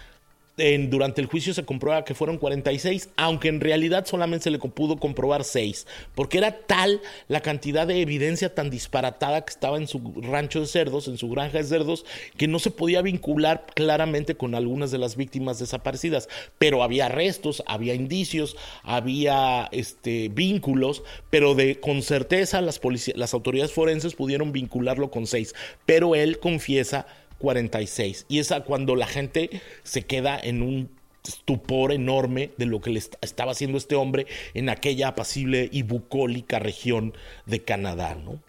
durante 0.56 1.20
el 1.20 1.26
juicio 1.26 1.52
se 1.52 1.64
comprueba 1.64 2.04
que 2.04 2.14
fueron 2.14 2.38
46, 2.38 3.10
aunque 3.16 3.48
en 3.48 3.60
realidad 3.60 4.06
solamente 4.06 4.44
se 4.44 4.50
le 4.50 4.58
pudo 4.58 4.96
comprobar 4.96 5.44
6, 5.44 5.86
porque 6.14 6.38
era 6.38 6.52
tal 6.66 7.00
la 7.28 7.40
cantidad 7.40 7.86
de 7.86 8.00
evidencia 8.00 8.54
tan 8.54 8.70
disparatada 8.70 9.44
que 9.44 9.50
estaba 9.50 9.78
en 9.78 9.88
su 9.88 10.14
rancho 10.22 10.60
de 10.60 10.66
cerdos, 10.66 11.08
en 11.08 11.18
su 11.18 11.28
granja 11.28 11.58
de 11.58 11.64
cerdos, 11.64 12.04
que 12.36 12.46
no 12.46 12.58
se 12.58 12.70
podía 12.70 13.02
vincular 13.02 13.66
claramente 13.74 14.36
con 14.36 14.54
algunas 14.54 14.90
de 14.90 14.98
las 14.98 15.16
víctimas 15.16 15.58
desaparecidas. 15.58 16.28
Pero 16.58 16.82
había 16.82 17.08
restos, 17.08 17.62
había 17.66 17.94
indicios, 17.94 18.56
había 18.82 19.68
este, 19.72 20.28
vínculos, 20.28 21.02
pero 21.30 21.54
de, 21.54 21.80
con 21.80 22.02
certeza 22.02 22.60
las, 22.60 22.80
las 23.14 23.34
autoridades 23.34 23.72
forenses 23.72 24.14
pudieron 24.14 24.52
vincularlo 24.52 25.10
con 25.10 25.26
6. 25.26 25.54
Pero 25.84 26.14
él 26.14 26.38
confiesa 26.38 27.06
46. 27.44 28.26
Y 28.28 28.38
es 28.38 28.52
cuando 28.66 28.96
la 28.96 29.07
gente 29.07 29.62
se 29.83 30.02
queda 30.02 30.38
en 30.42 30.62
un 30.62 30.90
estupor 31.26 31.92
enorme 31.92 32.50
de 32.57 32.66
lo 32.66 32.80
que 32.80 32.90
le 32.90 32.98
estaba 32.98 33.52
haciendo 33.52 33.78
este 33.78 33.94
hombre 33.94 34.26
en 34.54 34.68
aquella 34.68 35.09
apacible 35.09 35.68
y 35.70 35.83
bucólica 35.83 36.59
región 36.59 37.14
de 37.46 37.62
Canadá, 37.62 38.14
¿no? 38.14 38.42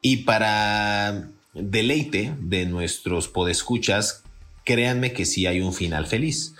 Y 0.00 0.18
para 0.18 1.30
deleite 1.54 2.34
de 2.40 2.66
nuestros 2.66 3.28
podescuchas, 3.28 4.22
créanme 4.64 5.12
que 5.12 5.26
sí 5.26 5.46
hay 5.46 5.60
un 5.60 5.72
final 5.72 6.06
feliz. 6.06 6.54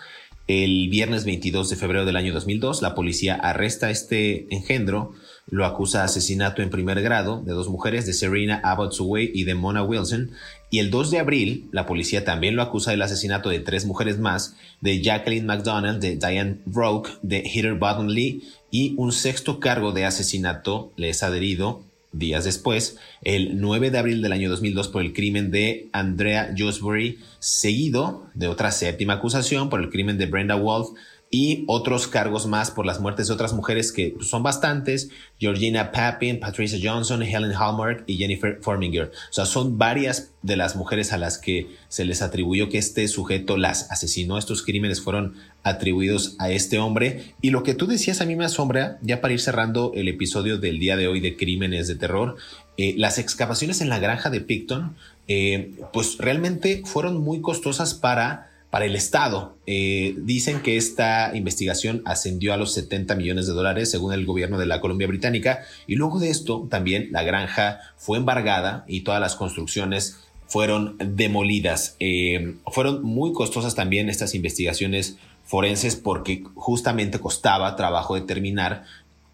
El 0.48 0.88
viernes 0.88 1.24
22 1.24 1.70
de 1.70 1.76
febrero 1.76 2.04
del 2.06 2.16
año 2.16 2.32
2002, 2.32 2.82
la 2.82 2.94
policía 2.94 3.34
arresta 3.34 3.88
a 3.88 3.90
este 3.90 4.52
engendro, 4.52 5.12
lo 5.50 5.64
acusa 5.64 5.98
de 5.98 6.04
asesinato 6.04 6.62
en 6.62 6.70
primer 6.70 7.02
grado 7.02 7.42
de 7.42 7.52
dos 7.52 7.68
mujeres, 7.68 8.06
de 8.06 8.12
Serena 8.12 8.60
Abbott 8.64 8.92
Suway 8.92 9.30
y 9.32 9.44
de 9.44 9.54
Mona 9.54 9.82
Wilson, 9.82 10.30
y 10.70 10.80
el 10.80 10.90
2 10.90 11.10
de 11.10 11.18
abril, 11.18 11.68
la 11.72 11.86
policía 11.86 12.24
también 12.24 12.56
lo 12.56 12.62
acusa 12.62 12.90
del 12.90 13.02
asesinato 13.02 13.48
de 13.48 13.60
tres 13.60 13.86
mujeres 13.86 14.18
más, 14.18 14.56
de 14.80 15.02
Jacqueline 15.02 15.46
McDonald, 15.46 16.00
de 16.00 16.16
Diane 16.16 16.58
Roque, 16.66 17.10
de 17.22 17.38
Heather 17.40 17.74
Button 17.74 18.12
Lee, 18.12 18.42
y 18.70 18.94
un 18.98 19.12
sexto 19.12 19.60
cargo 19.60 19.92
de 19.92 20.04
asesinato 20.04 20.92
le 20.96 21.08
es 21.10 21.22
adherido 21.22 21.82
días 22.12 22.44
después, 22.44 22.96
el 23.22 23.60
9 23.60 23.90
de 23.90 23.98
abril 23.98 24.22
del 24.22 24.32
año 24.32 24.48
2002, 24.50 24.88
por 24.88 25.02
el 25.02 25.12
crimen 25.12 25.50
de 25.50 25.88
Andrea 25.92 26.54
Josbury, 26.56 27.18
seguido 27.38 28.26
de 28.34 28.48
otra 28.48 28.70
séptima 28.70 29.14
acusación 29.14 29.68
por 29.68 29.80
el 29.80 29.90
crimen 29.90 30.18
de 30.18 30.26
Brenda 30.26 30.54
Wolf, 30.54 30.90
y 31.30 31.64
otros 31.66 32.08
cargos 32.08 32.46
más 32.46 32.70
por 32.70 32.86
las 32.86 33.00
muertes 33.00 33.28
de 33.28 33.34
otras 33.34 33.52
mujeres 33.52 33.92
que 33.92 34.14
son 34.20 34.42
bastantes, 34.42 35.10
Georgina 35.38 35.92
Papin, 35.92 36.40
Patricia 36.40 36.78
Johnson, 36.82 37.22
Helen 37.22 37.52
Hallmark 37.52 38.04
y 38.06 38.16
Jennifer 38.16 38.58
Forminger. 38.62 39.12
O 39.30 39.32
sea, 39.32 39.44
son 39.44 39.76
varias 39.76 40.32
de 40.42 40.56
las 40.56 40.74
mujeres 40.74 41.12
a 41.12 41.18
las 41.18 41.36
que 41.36 41.68
se 41.88 42.06
les 42.06 42.22
atribuyó 42.22 42.70
que 42.70 42.78
este 42.78 43.06
sujeto 43.08 43.58
las 43.58 43.90
asesinó. 43.90 44.38
Estos 44.38 44.62
crímenes 44.62 45.02
fueron 45.02 45.34
atribuidos 45.62 46.34
a 46.38 46.50
este 46.50 46.78
hombre. 46.78 47.34
Y 47.42 47.50
lo 47.50 47.62
que 47.62 47.74
tú 47.74 47.86
decías 47.86 48.22
a 48.22 48.24
mí 48.24 48.34
me 48.34 48.46
asombra, 48.46 48.98
ya 49.02 49.20
para 49.20 49.34
ir 49.34 49.40
cerrando 49.40 49.92
el 49.94 50.08
episodio 50.08 50.56
del 50.56 50.78
día 50.78 50.96
de 50.96 51.08
hoy 51.08 51.20
de 51.20 51.36
Crímenes 51.36 51.88
de 51.88 51.96
Terror, 51.96 52.36
eh, 52.78 52.94
las 52.96 53.18
excavaciones 53.18 53.82
en 53.82 53.90
la 53.90 53.98
granja 53.98 54.30
de 54.30 54.40
Picton, 54.40 54.96
eh, 55.26 55.72
pues 55.92 56.16
realmente 56.16 56.82
fueron 56.86 57.18
muy 57.18 57.42
costosas 57.42 57.92
para 57.92 58.47
para 58.70 58.84
el 58.84 58.94
Estado. 58.94 59.56
Eh, 59.66 60.14
dicen 60.18 60.60
que 60.60 60.76
esta 60.76 61.34
investigación 61.34 62.02
ascendió 62.04 62.52
a 62.52 62.56
los 62.56 62.74
70 62.74 63.14
millones 63.14 63.46
de 63.46 63.54
dólares 63.54 63.90
según 63.90 64.12
el 64.12 64.26
gobierno 64.26 64.58
de 64.58 64.66
la 64.66 64.80
Colombia 64.80 65.06
Británica 65.06 65.60
y 65.86 65.96
luego 65.96 66.18
de 66.18 66.30
esto 66.30 66.66
también 66.70 67.08
la 67.10 67.22
granja 67.22 67.80
fue 67.96 68.18
embargada 68.18 68.84
y 68.86 69.00
todas 69.02 69.20
las 69.20 69.36
construcciones 69.36 70.18
fueron 70.46 70.96
demolidas. 70.98 71.96
Eh, 72.00 72.56
fueron 72.66 73.02
muy 73.02 73.32
costosas 73.32 73.74
también 73.74 74.08
estas 74.08 74.34
investigaciones 74.34 75.16
forenses 75.44 75.96
porque 75.96 76.44
justamente 76.54 77.18
costaba 77.20 77.74
trabajo 77.76 78.14
determinar 78.14 78.84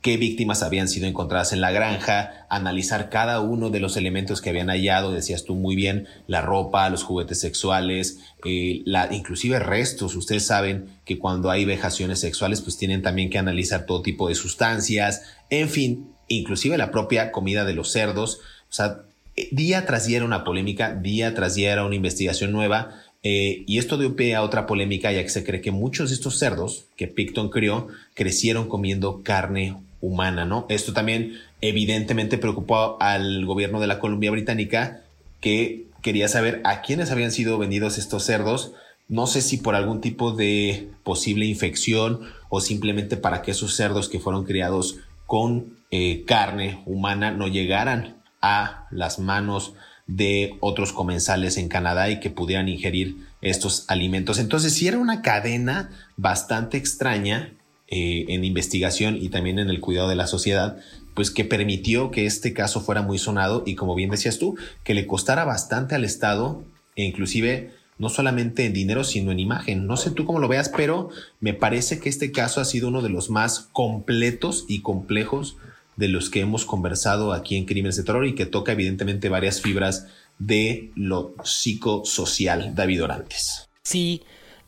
qué 0.05 0.19
víctimas 0.19 0.63
habían 0.63 0.87
sido 0.87 1.07
encontradas 1.07 1.55
en 1.55 1.63
la 1.63 1.73
granja, 1.73 2.47
analizar 2.51 3.09
cada 3.09 3.41
uno 3.41 3.71
de 3.71 3.81
los 3.81 3.97
elementos 3.97 4.43
que 4.43 4.51
habían 4.51 4.69
hallado, 4.69 5.13
decías 5.15 5.45
tú 5.45 5.55
muy 5.55 5.77
bien, 5.77 6.07
la 6.27 6.43
ropa, 6.43 6.91
los 6.91 7.03
juguetes 7.03 7.41
sexuales, 7.41 8.19
eh, 8.45 8.85
inclusive 9.11 9.59
restos. 9.61 10.15
Ustedes 10.15 10.45
saben 10.45 10.91
que 11.07 11.19
cuando 11.19 11.51
hay 11.51 11.65
vejaciones 11.65 12.21
sexuales, 12.21 12.61
pues 12.61 12.77
tienen 12.77 13.01
también 13.01 13.31
que 13.31 13.39
analizar 13.39 13.87
todo 13.87 14.03
tipo 14.03 14.29
de 14.29 14.35
sustancias, 14.35 15.23
en 15.49 15.71
fin, 15.71 16.11
inclusive 16.29 16.77
la 16.77 16.91
propia 16.91 17.33
comida 17.33 17.65
de 17.65 17.73
los 17.73 17.91
cerdos. 17.91 18.41
O 18.69 18.75
sea, 18.75 19.05
eh, 19.37 19.49
día 19.53 19.87
tras 19.87 20.07
día 20.07 20.19
era 20.19 20.27
una 20.27 20.45
polémica, 20.45 20.95
día 20.95 21.35
tras 21.35 21.55
día 21.55 21.73
era 21.73 21.87
una 21.87 21.95
investigación 21.95 22.53
nueva. 22.53 22.91
Eh, 23.23 23.65
y 23.67 23.79
esto 23.79 23.97
dio 23.97 24.17
pie 24.17 24.35
a 24.35 24.43
otra 24.43 24.67
polémica, 24.67 25.11
ya 25.11 25.23
que 25.23 25.31
se 25.31 25.45
cree 25.45 25.63
que 25.63 25.71
muchos 25.71 26.11
de 26.11 26.17
estos 26.17 26.39
cerdos 26.39 26.89
que 26.95 27.09
Picton 27.09 27.49
crió 27.49 27.89
crecieron 28.13 28.69
comiendo 28.69 29.23
carne 29.23 29.79
humana, 30.05 30.45
¿no? 30.45 30.67
Esto 30.69 30.93
también 30.93 31.41
evidentemente 31.63 32.37
preocupó 32.37 32.99
al 33.01 33.47
gobierno 33.47 33.81
de 33.81 33.87
la 33.87 33.99
Columbia 33.99 34.31
Británica 34.31 35.01
que 35.41 35.87
quería 36.03 36.29
saber 36.29 36.61
a 36.65 36.83
quiénes 36.83 37.11
habían 37.11 37.33
sido 37.33 37.57
vendidos 37.57 37.97
estos 37.97 38.25
cerdos. 38.25 38.73
No 39.09 39.27
sé 39.27 39.41
si 39.41 39.57
por 39.57 39.75
algún 39.75 40.03
tipo 40.03 40.33
de 40.33 40.91
posible 41.03 41.47
infección 41.47 42.21
o 42.51 42.61
simplemente 42.61 43.17
para 43.17 43.41
que 43.41 43.53
esos 43.53 43.75
cerdos 43.75 44.11
que 44.11 44.21
fueron 44.21 44.45
criados 44.45 44.99
con 45.27 45.79
eh, 45.91 46.25
carne 46.27 46.83
humana 46.85 47.31
no 47.31 47.49
llegaran 47.49 48.23
a 48.43 48.87
las 48.91 49.19
manos 49.19 49.73
de 50.07 50.59
otros 50.61 50.93
comensales 50.93 51.57
en 51.57 51.69
Canadá 51.69 52.11
y 52.11 52.21
que 52.21 52.29
pudieran 52.29 52.69
ingerir 52.69 53.17
estos 53.41 53.87
alimentos. 53.89 54.39
Entonces, 54.39 54.75
si 54.75 54.87
era 54.87 54.99
una 54.99 55.23
cadena 55.23 55.91
bastante 56.19 56.77
extraña 56.77 57.54
eh, 57.89 58.25
en 58.29 58.45
investigación 58.45 59.17
y 59.21 59.29
también 59.29 59.59
en 59.59 59.71
el 59.71 59.81
cuidado 59.81 60.09
de 60.09 60.17
la 60.17 60.27
sociedad, 60.27 60.79
pues 61.15 61.31
que 61.31 61.45
permitió 61.45 62.11
que 62.11 62.27
este 62.27 62.53
caso 62.53 62.81
fuera 62.81 63.03
muy 63.03 63.19
sonado 63.19 63.63
y 63.67 63.75
como 63.75 63.95
bien 63.95 64.11
decías 64.11 64.39
tú, 64.39 64.57
que 64.83 64.95
le 64.95 65.07
costara 65.07 65.45
bastante 65.45 65.95
al 65.95 66.05
Estado 66.05 66.65
e 66.97 67.05
inclusive 67.05 67.73
no 67.99 68.09
solamente 68.09 68.67
en 68.67 68.73
dinero, 68.73 69.05
sino 69.05 69.31
en 69.31 69.39
imagen. 69.39 69.87
No 69.87 69.97
sé 69.97 70.11
tú 70.11 70.25
cómo 70.25 70.41
lo 70.41 70.49
veas, 70.49 70.69
pero 70.69 71.11
me 71.41 71.55
parece 71.55 72.01
que 72.01 72.09
este 72.09 72.33
caso 72.33 72.61
ha 72.61 72.65
sido 72.65 72.89
uno 72.89 73.03
de 73.03 73.11
los 73.11 73.31
más 73.31 73.69
completos 73.73 74.65
y 74.69 74.81
complejos 74.81 75.57
de 75.97 76.09
los 76.09 76.29
que 76.31 76.41
hemos 76.41 76.65
conversado 76.65 77.33
aquí 77.33 77.57
en 77.57 77.67
Crímenes 77.67 77.97
de 77.97 78.03
Terror 78.03 78.27
y 78.27 78.35
que 78.35 78.47
toca 78.47 78.73
evidentemente 78.73 79.29
varias 79.29 79.61
fibras 79.61 80.09
de 80.39 80.91
lo 80.97 81.35
psicosocial. 81.45 82.75
David 82.75 83.05
Orantes. 83.05 83.69
Sí, 83.85 84.23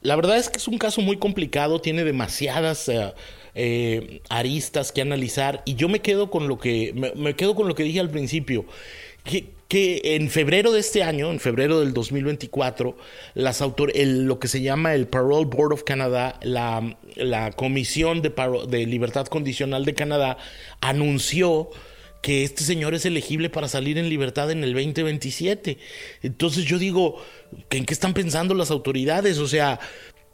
la 0.06 0.14
verdad 0.14 0.36
es 0.36 0.48
que 0.48 0.58
es 0.58 0.68
un 0.68 0.78
caso 0.78 1.00
muy 1.00 1.16
complicado, 1.16 1.80
tiene 1.80 2.04
demasiadas 2.04 2.88
eh, 2.88 3.12
eh, 3.56 4.20
aristas 4.28 4.92
que 4.92 5.02
analizar 5.02 5.62
y 5.64 5.74
yo 5.74 5.88
me 5.88 5.98
quedo 5.98 6.30
con 6.30 6.46
lo 6.46 6.58
que 6.58 6.92
me, 7.16 7.34
quedo 7.34 7.56
con 7.56 7.66
lo 7.66 7.74
que 7.74 7.82
dije 7.82 7.98
al 7.98 8.10
principio. 8.10 8.64
Que, 9.24 9.56
en 9.68 10.30
febrero 10.30 10.70
de 10.70 10.78
este 10.78 11.02
año, 11.02 11.32
en 11.32 11.40
febrero 11.40 11.80
del 11.80 11.92
2024, 11.92 12.96
las 13.34 13.60
lo 13.60 14.38
que 14.38 14.46
se 14.46 14.62
llama 14.62 14.94
el 14.94 15.08
Parole 15.08 15.46
Board 15.46 15.72
of 15.72 15.82
Canada, 15.82 16.38
la, 16.42 16.96
la 17.16 17.50
Comisión 17.50 18.22
de, 18.22 18.32
de 18.68 18.86
Libertad 18.86 19.26
Condicional 19.26 19.84
de 19.84 19.94
Canadá, 19.94 20.38
anunció 20.80 21.70
que 22.26 22.42
este 22.42 22.64
señor 22.64 22.92
es 22.92 23.06
elegible 23.06 23.50
para 23.50 23.68
salir 23.68 23.98
en 23.98 24.08
libertad 24.08 24.50
en 24.50 24.64
el 24.64 24.74
2027. 24.74 25.78
Entonces 26.24 26.64
yo 26.64 26.76
digo, 26.76 27.24
¿en 27.70 27.86
qué 27.86 27.94
están 27.94 28.14
pensando 28.14 28.52
las 28.52 28.72
autoridades? 28.72 29.38
O 29.38 29.46
sea, 29.46 29.78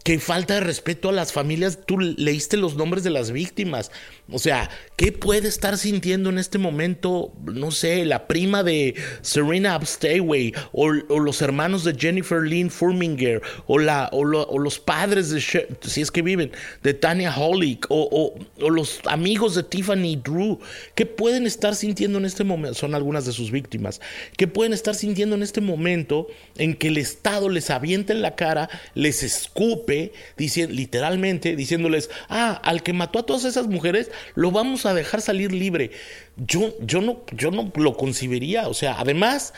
qué 0.05 0.19
falta 0.19 0.55
de 0.55 0.61
respeto 0.61 1.09
a 1.09 1.13
las 1.13 1.33
familias. 1.33 1.79
Tú 1.87 1.99
leíste 1.99 2.57
los 2.57 2.77
nombres 2.77 3.05
de 3.05 3.11
las 3.11 3.31
víctimas. 3.31 3.91
O 4.31 4.39
sea, 4.39 4.71
¿qué 4.97 5.13
puede 5.13 5.49
estar 5.49 5.77
sintiendo 5.79 6.31
en 6.31 6.39
este 6.39 6.59
momento, 6.59 7.33
no 7.45 7.71
sé, 7.71 8.05
la 8.05 8.27
prima 8.27 8.63
de 8.63 8.95
Serena 9.21 9.75
Abstaway 9.75 10.55
o, 10.73 10.91
los 10.93 11.43
hermanos 11.43 11.85
de 11.85 11.95
Jennifer 11.95 12.43
Lynn 12.43 12.71
Furminger 12.71 13.43
o, 13.67 13.79
la, 13.79 14.09
o, 14.13 14.25
los 14.25 14.79
padres 14.79 15.31
de, 15.31 15.41
si 15.41 16.01
es 16.01 16.11
que 16.11 16.23
viven, 16.23 16.53
de 16.83 16.95
Tania 16.95 17.37
Hollick 17.37 17.87
o, 17.89 18.35
los 18.59 19.01
amigos 19.05 19.55
de 19.55 19.63
Tiffany 19.63 20.17
Drew? 20.17 20.59
¿Qué 20.95 21.07
pueden 21.07 21.47
estar 21.47 21.75
sintiendo 21.75 22.19
en 22.19 22.25
este 22.25 22.45
momento? 22.45 22.75
Son 22.79 22.95
algunas 22.95 23.27
de 23.27 23.33
sus 23.33 23.51
víctimas. 23.51 24.01
¿Qué 24.37 24.49
pueden 24.49 24.73
estar 24.73 24.95
sintiendo 24.95 25.37
en 25.37 25.43
este 25.43 25.61
momento 25.61 26.27
en 26.57 26.75
que 26.75 26.89
el 26.89 26.97
Estado 26.97 27.49
les 27.49 27.71
avienta 27.71 28.13
en 28.13 28.23
la 28.23 28.35
cara, 28.35 28.69
les 28.95 29.23
escupe, 29.23 29.92
literalmente 30.37 31.57
diciéndoles, 31.57 32.11
ah, 32.29 32.61
al 32.65 32.83
que 32.83 32.93
mató 32.93 33.19
a 33.19 33.27
todas 33.27 33.45
esas 33.45 33.67
mujeres, 33.67 34.11
lo 34.35 34.51
vamos 34.51 34.87
a 34.87 34.95
dejar 34.95 35.21
salir 35.21 35.53
libre. 35.53 35.91
Yo, 36.37 36.75
yo, 36.81 37.01
no, 37.01 37.23
yo 37.33 37.51
no 37.51 37.71
lo 37.75 37.97
concibiría. 37.97 38.69
O 38.69 38.75
sea, 38.75 38.97
además, 38.99 39.55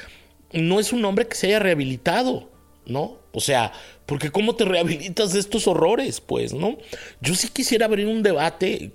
no 0.53 0.81
es 0.81 0.93
un 0.93 1.05
hombre 1.05 1.27
que 1.27 1.37
se 1.37 1.49
haya 1.49 1.59
rehabilitado, 1.59 2.51
¿no? 2.87 3.19
O 3.33 3.41
sea, 3.41 3.73
porque 4.07 4.31
¿cómo 4.31 4.55
te 4.55 4.65
rehabilitas 4.65 5.33
de 5.33 5.41
estos 5.41 5.67
horrores? 5.67 6.21
Pues, 6.21 6.53
¿no? 6.53 6.79
Yo 7.21 7.35
sí 7.35 7.49
quisiera 7.49 7.87
abrir 7.87 8.07
un 8.07 8.23
debate 8.23 8.93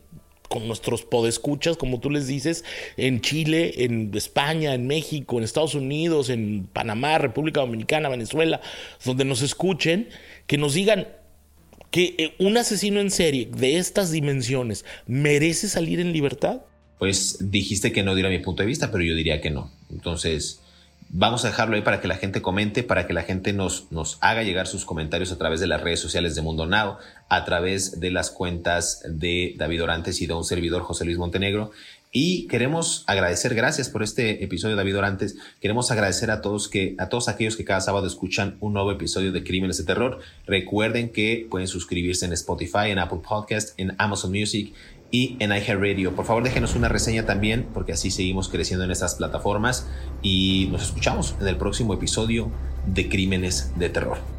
con 0.49 0.67
nuestros 0.67 1.03
podescuchas, 1.03 1.77
como 1.77 1.99
tú 1.99 2.09
les 2.09 2.27
dices, 2.27 2.65
en 2.97 3.21
Chile, 3.21 3.85
en 3.85 4.11
España, 4.15 4.73
en 4.73 4.87
México, 4.87 5.37
en 5.37 5.43
Estados 5.43 5.75
Unidos, 5.75 6.29
en 6.29 6.67
Panamá, 6.73 7.19
República 7.19 7.61
Dominicana, 7.61 8.09
Venezuela, 8.09 8.59
donde 9.05 9.25
nos 9.25 9.43
escuchen, 9.43 10.09
que 10.47 10.57
nos 10.57 10.73
digan, 10.73 11.07
que 11.91 12.15
eh, 12.17 12.35
un 12.39 12.57
asesino 12.57 12.99
en 12.99 13.11
serie 13.11 13.49
de 13.51 13.77
estas 13.77 14.11
dimensiones 14.11 14.85
merece 15.07 15.67
salir 15.67 15.99
en 15.99 16.13
libertad? 16.13 16.61
Pues 16.97 17.37
dijiste 17.39 17.91
que 17.91 18.03
no 18.03 18.15
diera 18.15 18.29
mi 18.29 18.39
punto 18.39 18.63
de 18.63 18.67
vista, 18.67 18.91
pero 18.91 19.03
yo 19.03 19.15
diría 19.15 19.41
que 19.41 19.49
no. 19.49 19.71
Entonces, 19.89 20.59
vamos 21.09 21.43
a 21.43 21.49
dejarlo 21.49 21.75
ahí 21.75 21.81
para 21.81 22.01
que 22.01 22.07
la 22.07 22.17
gente 22.17 22.41
comente, 22.41 22.83
para 22.83 23.07
que 23.07 23.13
la 23.13 23.23
gente 23.23 23.53
nos, 23.53 23.91
nos 23.91 24.17
haga 24.21 24.43
llegar 24.43 24.67
sus 24.67 24.85
comentarios 24.85 25.31
a 25.31 25.37
través 25.37 25.59
de 25.59 25.67
las 25.67 25.81
redes 25.81 25.99
sociales 25.99 26.35
de 26.35 26.41
Mundo 26.41 26.65
Now, 26.65 26.97
a 27.29 27.45
través 27.45 27.99
de 27.99 28.11
las 28.11 28.29
cuentas 28.29 29.01
de 29.07 29.55
David 29.57 29.83
Orantes 29.83 30.21
y 30.21 30.27
de 30.27 30.33
un 30.33 30.43
servidor 30.43 30.83
José 30.83 31.05
Luis 31.05 31.17
Montenegro. 31.17 31.71
Y 32.11 32.47
queremos 32.47 33.03
agradecer, 33.05 33.53
gracias 33.53 33.87
por 33.87 34.01
este 34.01 34.43
episodio, 34.43 34.75
David 34.75 34.97
Orantes. 34.97 35.35
Queremos 35.61 35.91
agradecer 35.91 36.31
a 36.31 36.41
todos 36.41 36.67
que, 36.67 36.95
a 36.97 37.07
todos 37.07 37.29
aquellos 37.29 37.55
que 37.55 37.65
cada 37.65 37.81
sábado 37.81 38.07
escuchan 38.07 38.57
un 38.61 38.73
nuevo 38.73 38.91
episodio 38.91 39.31
de 39.31 39.43
Crímenes 39.43 39.77
de 39.77 39.83
Terror. 39.83 40.19
Recuerden 40.47 41.09
que 41.09 41.45
pueden 41.51 41.67
suscribirse 41.67 42.25
en 42.25 42.33
Spotify, 42.33 42.89
en 42.89 42.97
Apple 42.97 43.19
Podcast, 43.27 43.79
en 43.79 43.93
Amazon 43.99 44.31
Music 44.31 44.73
y 45.11 45.37
en 45.39 45.51
iHeartRadio. 45.51 46.15
Por 46.15 46.25
favor, 46.25 46.43
déjenos 46.43 46.75
una 46.75 46.89
reseña 46.89 47.27
también, 47.27 47.67
porque 47.75 47.91
así 47.91 48.09
seguimos 48.09 48.49
creciendo 48.49 48.85
en 48.85 48.91
estas 48.91 49.13
plataformas. 49.13 49.87
Y 50.23 50.67
nos 50.71 50.81
escuchamos 50.81 51.35
en 51.39 51.47
el 51.47 51.57
próximo 51.57 51.93
episodio 51.93 52.51
de 52.87 53.07
Crímenes 53.07 53.71
de 53.77 53.89
Terror. 53.89 54.38